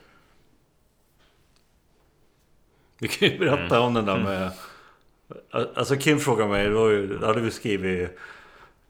[2.98, 4.52] Vi kan ju berätta om den där med...
[5.76, 8.12] Alltså Kim frågade mig, då då hade vi skrivit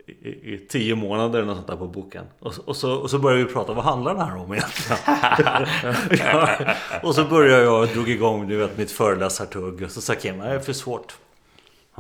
[0.06, 2.26] i, i, i tio månader eller något sånt där på boken.
[2.40, 5.00] Och, och, så, och så började vi prata, vad handlar den här om egentligen?
[6.34, 6.50] ja,
[7.04, 9.84] och så började jag och drog igång du vet, mitt föreläsartugg.
[9.84, 11.18] Och så sa Kim, det är för svårt.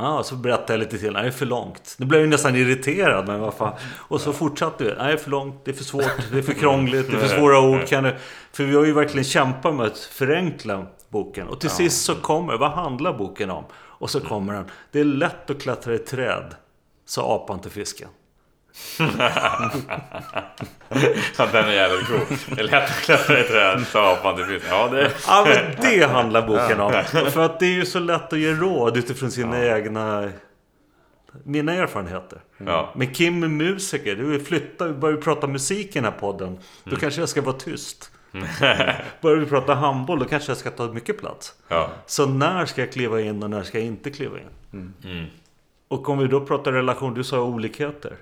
[0.02, 1.96] Ja, så berättade jag lite till, nej det är för långt.
[1.98, 3.74] Nu blev jag nästan irriterad, men vad fan.
[3.98, 6.42] Och så fortsatte vi, nej det är för långt, det är för svårt, det är
[6.42, 7.88] för krångligt, det är för svåra ord.
[7.88, 8.18] Kan det...
[8.52, 11.48] För vi har ju verkligen kämpat med att förenkla boken.
[11.48, 13.64] Och till sist så kommer, vad handlar boken om?
[13.74, 16.56] Och så kommer den, det är lätt att klättra i träd,
[17.06, 18.10] sa apan till fisken.
[21.34, 22.20] Så den är jävligt cool.
[22.56, 24.70] Det är lätt att klättra i träd, sa apan till fisken.
[24.72, 25.12] Ja, det...
[25.28, 27.04] Ja men det handlar boken om.
[27.32, 30.30] För att det är ju så lätt att ge råd utifrån sina egna...
[31.44, 32.40] Mina erfarenheter.
[32.58, 32.94] Ja.
[32.96, 34.16] Men Kim är musiker.
[34.16, 36.60] Du flyttar, vi börjar prata musik i den här podden.
[36.84, 37.00] Då Mm.
[37.00, 38.12] kanske jag ska vara tyst.
[39.22, 41.54] Börjar vi prata handboll, då kanske jag ska ta mycket plats.
[41.68, 41.90] Ja.
[42.06, 44.94] Så när ska jag kliva in och när ska jag inte kliva in?
[45.04, 45.26] Mm.
[45.88, 48.16] Och om vi då pratar relation, du sa olikheter.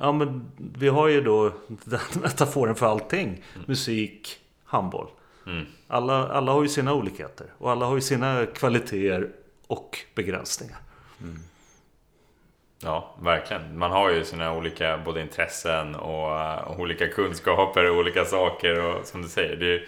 [0.00, 3.42] Ja men vi har ju då den metaforen för allting.
[3.66, 5.08] Musik, handboll.
[5.46, 5.66] Mm.
[5.88, 7.46] Alla, alla har ju sina olikheter.
[7.58, 9.30] Och alla har ju sina kvaliteter
[9.66, 10.78] och begränsningar.
[12.82, 13.78] Ja, verkligen.
[13.78, 18.80] Man har ju sina olika både intressen och, eh, och olika kunskaper och olika saker.
[18.80, 19.82] Och som du säger, det,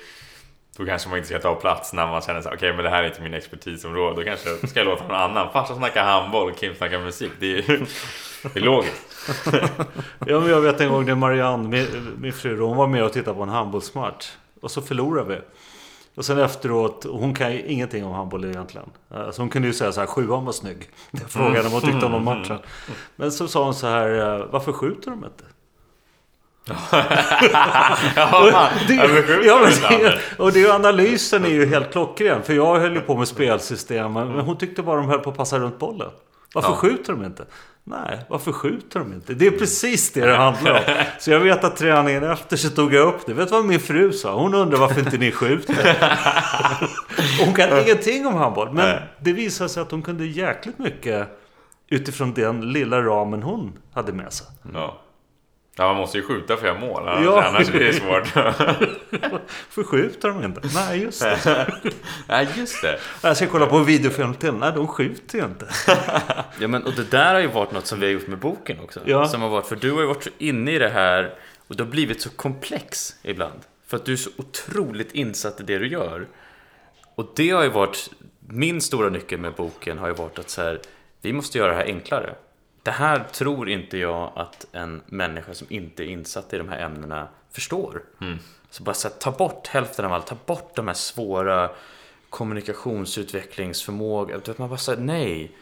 [0.77, 3.03] då kanske man inte ska ta plats när man känner så okej men det här
[3.03, 4.17] är inte min expertisområde.
[4.17, 5.53] Då kanske ska jag låta någon annan.
[5.53, 7.33] Farsan snackar handboll, Kim snackar musik.
[7.41, 7.87] Det är ju
[8.53, 9.03] det är logiskt.
[10.27, 11.87] Ja, men jag vet en gång när Marianne, min,
[12.19, 14.33] min fru, hon var med och tittade på en handbollsmatch.
[14.61, 15.41] Och så förlorade vi.
[16.15, 18.91] Och sen efteråt, och hon kan ju ingenting om handboll egentligen.
[19.11, 20.89] Alltså hon kunde ju säga så här, sjuan var snygg.
[21.11, 22.59] Jag frågade om hon tyckte om matchen.
[23.17, 25.45] Men så sa hon så här, eh, varför skjuter de inte?
[28.17, 28.69] Ja, man.
[28.89, 28.95] Det,
[29.45, 32.43] Ja, men och det, analysen är ju helt klockren.
[32.43, 34.13] För jag höll ju på med spelsystem.
[34.13, 36.11] Men hon tyckte bara de höll på att passa runt bollen.
[36.55, 36.77] Varför Ja.
[36.77, 37.45] skjuter de inte?
[37.85, 39.35] Nej, varför skjuter de inte?
[39.35, 40.81] Det är precis det det handlar om.
[41.19, 43.35] Så jag vet att träningen efter så tog jag upp det.
[43.35, 44.35] Vet du vad min fru sa?
[44.35, 45.97] Hon undrar varför inte ni skjuter.
[47.45, 48.73] hon kan ingenting om handboll.
[48.73, 51.29] Men det visade sig att hon kunde jäkligt mycket
[51.89, 54.47] utifrån den lilla ramen hon hade med sig.
[54.75, 55.01] Ja.
[55.77, 57.03] Ja, man måste ju skjuta för att göra mål.
[57.25, 57.45] Ja.
[57.45, 58.35] annars är det svårt.
[59.75, 60.61] Varför skjuter de inte?
[60.75, 61.67] Nej, just det.
[62.29, 62.99] ja, just det.
[63.23, 64.53] Jag ska kolla på en videofilm till.
[64.53, 65.69] Nej, de skjuter ju inte.
[66.59, 68.81] Ja, men och det där har ju varit något som vi har gjort med boken
[68.81, 69.01] också.
[69.05, 69.29] Ja.
[69.29, 71.35] Som har varit, för du har ju varit så inne i det här
[71.69, 73.61] och det har blivit så komplex ibland.
[73.87, 76.27] För att du är så otroligt insatt i det du gör.
[77.15, 78.11] Och det har ju varit,
[78.49, 80.81] min stora nyckel med boken har ju varit att så här,
[81.23, 82.35] vi måste göra det här enklare.
[82.87, 86.79] Det här tror inte jag att en människa som inte är insatt i de här
[86.79, 88.03] ämnena förstår.
[88.71, 91.71] Så bara så här, ta bort hälften av allt, ta bort de här svåra
[94.49, 95.53] vet, Man bara säger nej.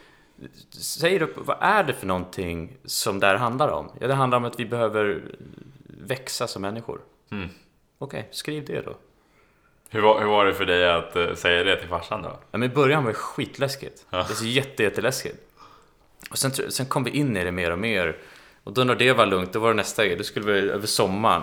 [0.70, 3.90] Säg upp, vad är det för någonting som det här handlar om?
[4.00, 5.22] Ja, det handlar om att vi behöver
[5.86, 7.00] växa som människor.
[7.30, 7.48] Mm.
[7.98, 8.96] Okej, skriv det då.
[9.88, 12.38] Hur var, hur var det för dig att eh, säga det till farsan då?
[12.50, 14.06] Ja, men I början var det skitläskigt.
[14.10, 14.18] Ja.
[14.18, 15.36] Det är så jätte, jätteläskigt.
[16.30, 18.16] Och sen, sen kom vi in i det mer och mer.
[18.64, 20.16] Och då när det var lugnt, då var det nästa grej.
[20.16, 21.42] Då skulle vi över sommaren.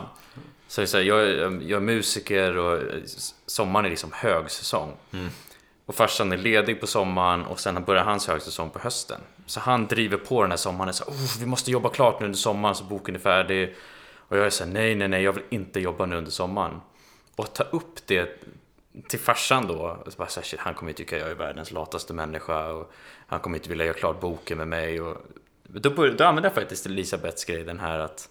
[0.67, 1.27] Så, så här, jag,
[1.63, 2.99] jag är musiker och eh,
[3.45, 4.93] sommaren är liksom högsäsong.
[5.85, 9.21] Och farsan är ledig på sommaren och sen börjar hans högsäsong på hösten.
[9.45, 10.93] Så han driver på den här sommaren.
[10.93, 13.75] Så, här, vi måste jobba klart nu under sommaren så boken är färdig.
[14.15, 16.81] Och jag är så här, nej, nej, nej, jag vill inte jobba nu under sommaren.
[17.35, 18.43] Och att ta upp det
[19.07, 21.71] till farsan då, så bara så här, shit, han kommer ju tycka jag är världens
[21.71, 22.91] lataste människa och
[23.27, 25.01] han kommer inte vilja göra klart boken med mig.
[25.01, 25.17] Och
[25.63, 28.29] då, började, då använde jag faktiskt Elisabeths grej, den här att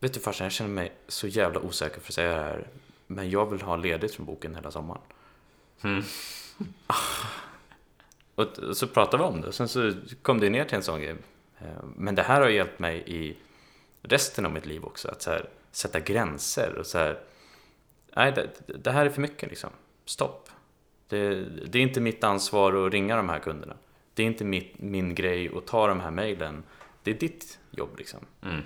[0.00, 2.66] Vet du farsan, jag känner mig så jävla osäker för att säga det här,
[3.06, 5.02] men jag vill ha ledigt från boken hela sommaren.
[5.82, 6.02] Mm.
[8.34, 9.92] Och så pratade vi om det, och sen så
[10.22, 11.16] kom det ner till en sån grej.
[11.58, 13.36] Eh, Men det här har hjälpt mig i
[14.02, 17.18] resten av mitt liv också, att här, sätta gränser och så här,
[18.16, 19.70] nej det, det här är för mycket liksom,
[20.04, 20.48] stopp.
[21.08, 23.74] Det, det är inte mitt ansvar att ringa de här kunderna.
[24.14, 26.62] Det är inte mitt, min grej att ta de här mejlen.
[27.02, 28.20] Det är ditt jobb liksom.
[28.42, 28.62] Mm.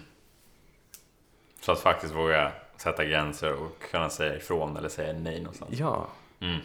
[1.60, 5.70] Så att faktiskt våga sätta gränser och kunna säga ifrån eller säga nej någonstans.
[5.78, 6.08] Ja,
[6.40, 6.60] Mm.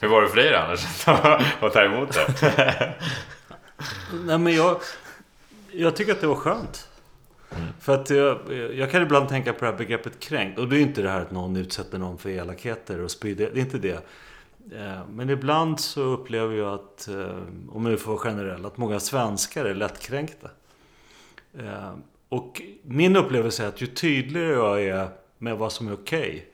[0.00, 1.08] Hur var det för dig då Anders?
[1.60, 2.94] att ta emot det?
[4.12, 4.80] Nej men jag...
[5.72, 6.88] Jag tycker att det var skönt.
[7.80, 10.58] För att jag, jag kan ibland tänka på det här begreppet kränkt.
[10.58, 13.50] Och det är inte det här att någon utsätter någon för elakheter och sprider.
[13.54, 14.04] Det är inte det.
[14.72, 17.38] Eh, men ibland så upplever jag att, eh,
[17.72, 20.50] om jag får vara generell, att många svenskar är lättkränkta.
[21.58, 21.94] Eh,
[22.28, 26.52] och min upplevelse är att ju tydligare jag är med vad som är okej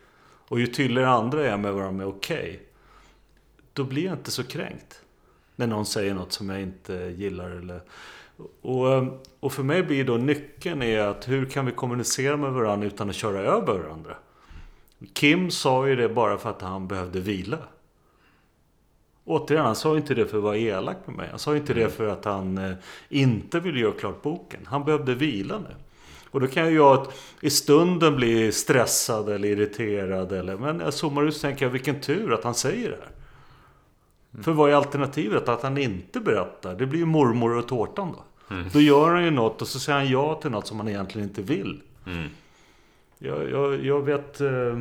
[0.48, 2.62] och ju tydligare andra är med vad som är okej
[3.72, 5.02] då blir jag inte så kränkt.
[5.56, 7.80] När någon säger något som jag inte gillar eller...
[8.62, 8.86] Och,
[9.40, 13.10] och för mig blir då nyckeln är att hur kan vi kommunicera med varandra utan
[13.10, 14.16] att köra över varandra?
[15.12, 17.58] Kim sa ju det bara för att han behövde vila.
[19.24, 21.28] Återigen, han sa inte det för att vara elak med mig.
[21.30, 22.72] Han sa inte det för att han eh,
[23.08, 24.60] inte ville göra klart boken.
[24.66, 25.74] Han behövde vila nu.
[26.30, 30.32] Och då kan jag att i stunden bli stressad eller irriterad.
[30.32, 33.17] Eller, men jag zoomar ut och tänker jag, vilken tur att han säger det här.
[34.42, 35.48] För vad är alternativet?
[35.48, 36.74] Att han inte berättar?
[36.74, 38.24] Det blir ju mormor och tårtan då.
[38.72, 41.28] Då gör han ju något och så säger han ja till något som han egentligen
[41.28, 41.82] inte vill.
[42.06, 42.28] Mm.
[43.18, 44.40] Jag, jag, jag vet...
[44.40, 44.78] Eh,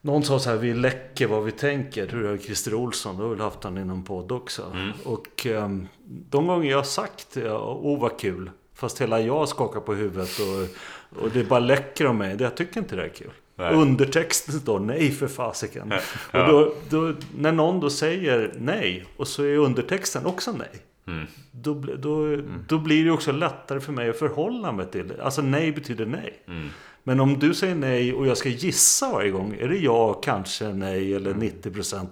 [0.00, 2.06] någon sa så här, vi läcker vad vi tänker.
[2.06, 4.76] Tror jag Christer Olsson, du har väl haft han någon podd också.
[5.04, 5.68] Och eh,
[6.04, 8.50] de gånger jag har sagt, åh vad kul.
[8.74, 12.36] Fast hela jag skakar på huvudet och, och det bara läcker om mig.
[12.36, 13.30] Det, jag tycker inte det är kul.
[13.56, 13.74] Nej.
[13.74, 15.92] Undertexten står nej för fasiken.
[16.32, 16.42] Ja.
[16.42, 20.82] Och då, då, när någon då säger nej och så är undertexten också nej.
[21.06, 21.26] Mm.
[21.50, 22.36] Då, då,
[22.68, 25.24] då blir det också lättare för mig att förhålla mig till det.
[25.24, 26.42] Alltså nej betyder nej.
[26.46, 26.68] Mm.
[27.02, 29.56] Men om du säger nej och jag ska gissa varje gång.
[29.60, 31.48] Är det ja, kanske, nej eller Mm.
[31.62, 32.06] 90%.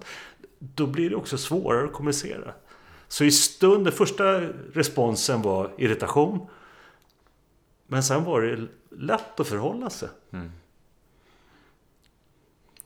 [0.59, 2.53] Då blir det också svårare att kommunicera.
[3.09, 4.41] Så i stunden, första
[4.73, 6.47] responsen var irritation.
[7.87, 10.09] Men sen var det lätt att förhålla sig.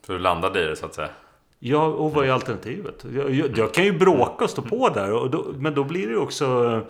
[0.06, 1.08] Så du landade i det så att säga?
[1.58, 3.04] Ja, och vad är alternativet?
[3.14, 5.08] Jag, jag, jag kan ju bråka och stå på där.
[5.28, 6.80] Då, men då blir det också eh,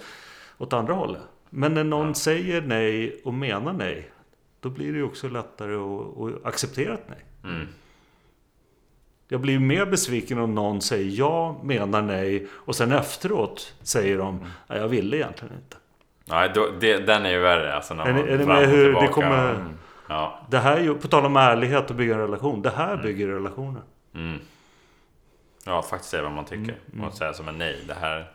[0.59, 1.23] åt andra hållet.
[1.51, 4.11] Men när någon säger nej och menar nej.
[4.61, 7.25] Då blir det ju också lättare att, acceptera ett nej.
[7.45, 7.67] Mm.
[9.29, 14.41] Jag blir mer besviken om någon säger ja, menar nej och sen efteråt säger de
[14.67, 15.77] nej, jag ville egentligen inte.
[16.25, 17.95] Nej, då, det, den är ju värre alltså.
[17.95, 19.13] När Är man är fram med hur det tillbaka.
[19.13, 19.65] kommer...
[20.09, 20.17] Mm.
[20.21, 20.47] Ja.
[20.51, 22.63] Det här är ju, på tal om ärlighet och bygga en relation.
[22.63, 23.83] Det här bygger relationer.
[24.15, 24.39] Mm.
[25.67, 26.77] Ja, faktiskt säga vad man tycker.
[26.93, 27.85] Mm, Och säga som en nej.
[27.89, 28.31] Det här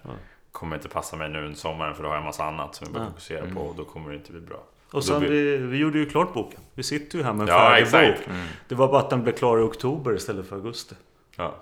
[0.51, 2.85] kommer inte passa mig nu under sommaren för då har jag en massa annat som
[2.85, 4.63] jag behöver fokusera på och då kommer det inte bli bra.
[4.91, 6.59] Och sen blir- vi, vi gjorde ju klart boken.
[6.73, 8.25] Vi sitter ju här med en Ja, färdig exakt.
[8.27, 8.35] bok.
[8.67, 10.95] Det var bara att den blev klar i oktober istället för augusti.
[11.35, 11.55] Ja.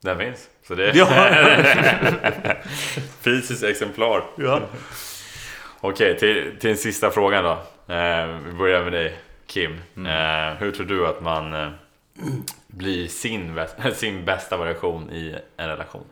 [0.00, 0.48] Den finns.
[0.62, 1.06] Så det Ja.
[3.20, 4.24] Fysiskt exemplar.
[4.36, 4.60] Ja.
[5.86, 7.50] Okej, till, till den sista frågan då.
[7.94, 9.72] Eh, vi börjar med dig Kim.
[10.06, 11.70] Eh, hur tror du att man eh,
[12.66, 16.04] blir sin, bäst- sin bästa version i en relation?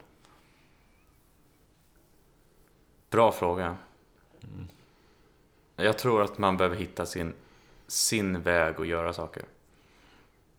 [3.11, 3.77] Bra fråga.
[5.77, 7.35] Jag tror att man behöver hitta sin,
[7.87, 9.43] sin väg att göra saker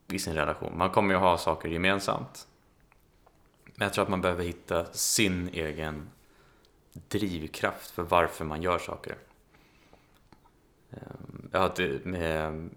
[0.08, 0.78] i sin relation.
[0.78, 2.48] Man kommer ju ha saker gemensamt.
[3.64, 6.10] Men jag tror att man behöver hitta sin egen
[6.94, 9.16] drivkraft för varför man gör saker.
[10.92, 12.70] Ehm, Jag har ett- med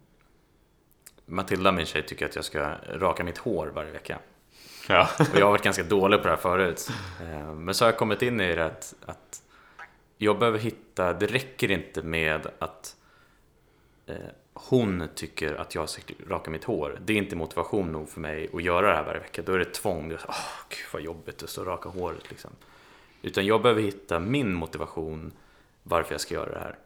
[1.27, 4.19] Matilda, min tjej, tycker att jag ska raka mitt hår varje vecka.
[4.89, 5.09] Ja.
[5.33, 6.89] Och jag har varit ganska dålig på det här förut.
[7.21, 9.43] Eh, Men så har jag kommit in i det att, att
[10.19, 12.97] jag behöver hitta, det räcker inte med att
[14.07, 14.17] eh,
[14.55, 16.99] hon tycker att jag ska raka mitt hår.
[17.05, 19.43] Det är inte motivation nog för mig att göra det här varje vecka.
[19.43, 20.13] Då är det tvång.
[20.13, 20.35] Åh,
[20.69, 22.51] gud vad jobbigt att stå och raka håret liksom.
[23.27, 25.33] Utan jag behöver hitta min motivation
[25.83, 26.79] varför jag ska göra det här.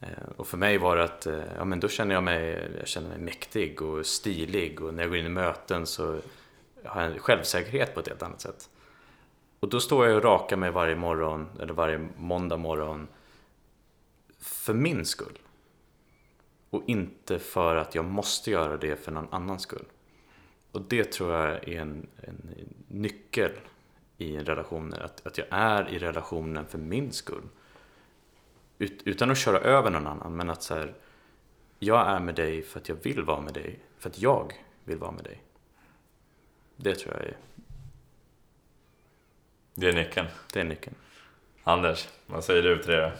[0.00, 2.88] Eh, och för mig var det att, eh, ja men då känner jag mig, jag
[2.88, 6.20] känner mig mäktig och stilig och när jag går in i möten så
[6.84, 8.70] har jag en självsäkerhet på ett helt annat sätt.
[9.60, 13.08] Och då står jag och rakar mig varje morgon, eller varje måndag morgon,
[14.38, 15.38] för min skull.
[16.70, 19.86] Och inte för att jag måste göra det för någon annans skull.
[20.72, 22.54] och det tror jag är en, en
[22.88, 23.52] nyckel
[24.20, 24.94] i en relation.
[24.94, 27.48] Att, att jag är i relationen för min skull.
[28.78, 30.94] Ut, utan att köra över någon annan, men att så här,
[31.78, 33.78] jag är med dig för att jag vill vara med dig.
[33.98, 34.52] För att jag
[34.84, 35.42] vill vara med dig.
[36.76, 37.36] Det tror jag är,
[39.74, 40.26] Det är nyckeln.
[40.52, 40.96] det är nyckeln.
[41.64, 43.12] Anders, vad säger du till det?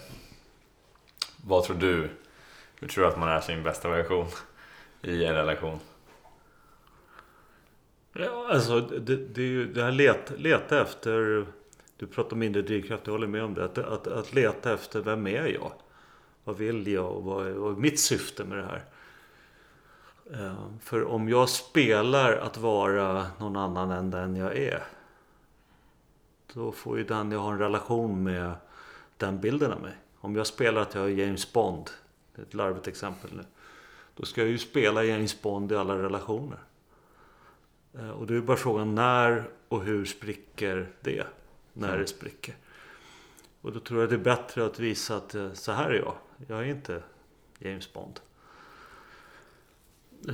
[1.44, 2.10] Vad tror du?
[2.80, 4.26] Hur tror du att man är sin bästa version
[5.02, 5.80] i en relation?
[8.12, 11.46] Ja, alltså det, det är ju det här let, leta efter.
[11.96, 13.64] Du pratar om inre drivkraft, jag håller med om det.
[13.64, 15.72] Att, att, att leta efter vem är jag?
[16.44, 18.84] Vad vill jag och vad är, vad är mitt syfte med det här?
[20.32, 24.82] Eh, för om jag spelar att vara någon annan än den jag är.
[26.54, 28.52] Då får ju den jag har en relation med
[29.16, 29.94] den bilden av mig.
[30.20, 31.90] Om jag spelar att jag är James Bond.
[32.34, 33.44] Det är ett larvigt exempel nu.
[34.16, 36.58] Då ska jag ju spela James Bond i alla relationer.
[37.98, 41.26] Eh, Och då är bara frågan när och hur spricker det?
[41.72, 42.54] När det spricker.
[43.60, 46.14] Och då tror jag det är bättre att visa att eh, så här är jag.
[46.46, 47.02] Jag är inte
[47.58, 48.20] James Bond.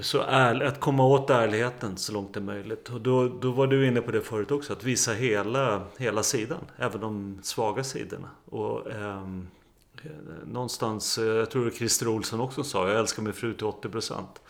[0.01, 2.89] Så ärlig, att komma åt ärligheten så långt det är möjligt.
[2.89, 4.73] Och då, då var du inne på det förut också.
[4.73, 6.65] Att visa hela, hela sidan.
[6.77, 8.29] Även de svaga sidorna.
[8.45, 9.49] Och ehm,
[10.03, 10.11] eh,
[10.47, 12.89] någonstans, jag tror det Christer Olsson också sa.
[12.89, 14.41] Jag älskar min fru till 80 procent.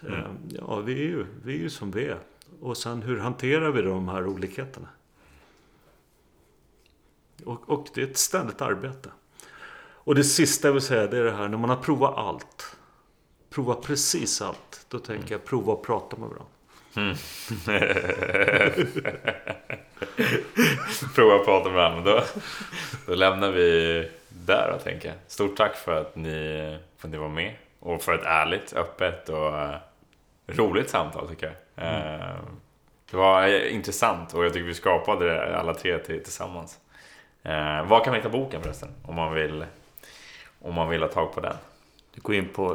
[0.00, 2.18] Ehm, ja, vi är, ju, vi är ju som vi är.
[2.62, 4.88] Och sen hur hanterar vi de här olikheterna?
[7.44, 9.10] Och, och det är ett ständigt arbete.
[10.04, 12.76] Och det sista jag vill säga det är det här när man har provat allt.
[13.50, 14.86] Prova precis allt.
[14.88, 16.46] Då tänker jag prova att prata med varandra.
[16.96, 17.14] Mm.
[21.14, 22.12] Prova att prata med varandra.
[22.12, 22.24] Då,
[23.06, 25.16] då lämnar vi där då tänker jag.
[25.26, 27.54] Stort tack för att ni, för att ni var med.
[27.78, 29.52] Och för ett ärligt, öppet och
[30.46, 31.86] roligt samtal tycker jag.
[31.86, 32.34] Eh,
[33.10, 36.78] Det var intressant och jag tycker vi skapade det alla tre till- tillsammans.
[37.42, 38.88] Eh, var kan man hitta boken förresten?
[39.04, 39.64] Om man vill,
[40.60, 41.56] om man vill ha tag på den.
[42.14, 42.74] Du går in på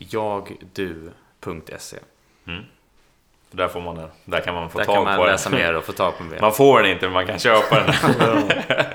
[0.00, 1.96] www.jagdu.se.
[3.50, 4.08] För där får man den.
[4.24, 5.58] Där kan man få Där tag kan man på läsa den.
[5.58, 6.40] mer och få tag på mer.
[6.40, 7.94] Man får den inte men man kan köpa den.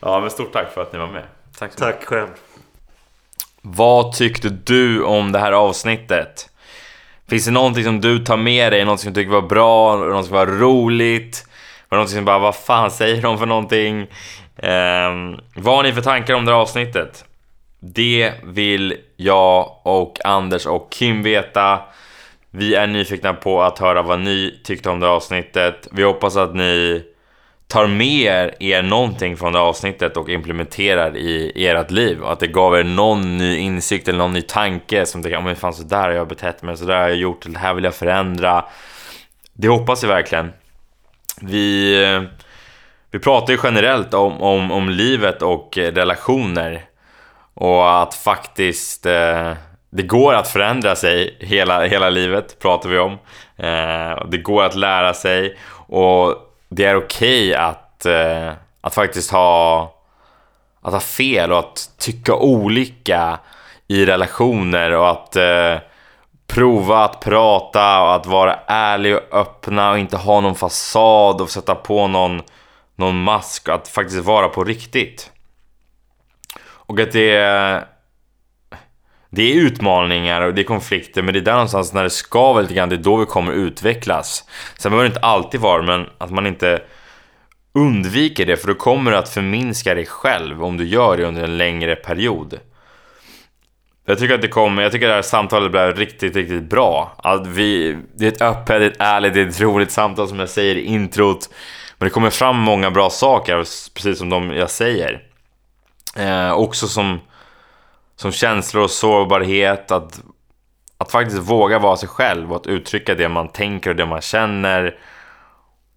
[0.00, 1.22] ja men stort tack för att ni var med.
[1.58, 1.98] Tack så mycket.
[2.00, 2.28] Tack själv.
[3.62, 6.48] Vad tyckte du om det här avsnittet?
[7.28, 8.84] Finns det någonting som du tar med dig?
[8.84, 9.96] någonting som du tycker var bra?
[9.96, 11.44] någonting som var roligt?
[11.88, 14.06] Var det någonting som bara, vad fan säger de för någonting?
[14.56, 17.24] Ehm, vad har ni för tankar om det här avsnittet?
[17.80, 21.80] Det vill jag och Anders och Kim veta.
[22.50, 25.88] Vi är nyfikna på att höra vad ni tyckte om det här avsnittet.
[25.92, 27.02] Vi hoppas att ni
[27.68, 32.22] tar med er någonting från det här avsnittet och implementerar i ert liv.
[32.22, 35.40] Och att det gav er någon ny insikt eller någon ny tanke som tänker, ja
[35.40, 37.74] men fan så där har jag betett mig, så där har jag gjort, det här
[37.74, 38.64] vill jag förändra.
[39.52, 40.52] Det hoppas jag verkligen.
[41.40, 41.94] Vi,
[43.10, 46.84] vi pratar ju generellt om, om, om livet och eh, relationer.
[47.54, 49.52] Och att faktiskt eh,
[49.90, 53.12] det går att förändra sig hela, hela livet, pratar vi om.
[53.56, 59.94] Eh, det går att lära sig och det är okej att, eh, att faktiskt ha,
[60.82, 63.38] att ha fel och att tycka olika
[63.88, 65.76] i relationer och att eh,
[66.46, 71.50] prova att prata och att vara ärlig och öppna och inte ha någon fasad och
[71.50, 72.42] sätta på någon,
[72.96, 75.30] någon mask och att faktiskt vara på riktigt.
[76.60, 77.88] Och att det
[79.30, 82.62] det är utmaningar och det är konflikter men det är där någonstans när det skaver
[82.62, 84.44] lite grann, det är då vi kommer utvecklas.
[84.78, 86.82] Sen behöver det inte alltid vara men att man inte
[87.72, 91.44] undviker det för då kommer du att förminska dig själv om du gör det under
[91.44, 92.58] en längre period.
[94.06, 97.16] Jag tycker att det kommer, jag tycker att det här samtalet blev riktigt, riktigt bra.
[97.18, 100.28] Att vi, det är ett öppet, det är ett ärligt, det är ett roligt samtal
[100.28, 101.50] som jag säger i introt.
[101.98, 103.56] Men det kommer fram många bra saker,
[103.94, 105.22] precis som de jag säger.
[106.16, 107.20] Eh, också som,
[108.20, 110.20] som känslor och sårbarhet, att,
[110.98, 114.20] att faktiskt våga vara sig själv och att uttrycka det man tänker och det man
[114.20, 114.96] känner.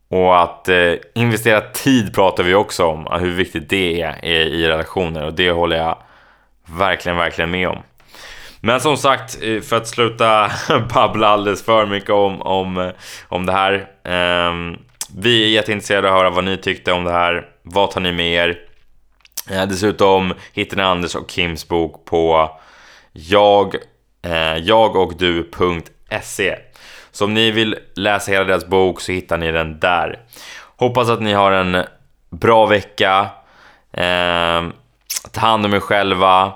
[0.10, 4.68] Och att eh, investera tid pratar vi också om, hur viktigt det är i, i
[4.68, 5.98] relationer och det håller jag
[6.66, 7.78] verkligen, verkligen med om.
[8.60, 10.52] Men som sagt, eh, för att sluta
[10.94, 12.92] babbla alldeles för mycket om, om, eh,
[13.28, 13.74] om det här.
[14.04, 14.78] Eh,
[15.18, 17.48] vi är jätteintresserade av att höra vad ni tyckte om det här.
[17.64, 18.71] Vad tar ni med er?
[19.50, 22.52] Eh, dessutom hittar ni Anders och Kims bok på
[23.12, 23.76] jag,
[24.22, 26.56] eh, jagochdu.se.
[27.12, 30.20] Så om ni vill läsa hela deras bok så hittar ni den där.
[30.78, 31.86] Hoppas att ni har en
[32.30, 33.30] bra vecka.
[33.94, 34.64] Eh,
[35.32, 36.54] ta hand om er själva.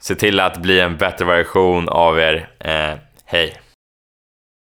[0.00, 2.48] Se till att bli en bättre version av er.
[2.58, 2.94] Eh,
[3.24, 3.63] hej!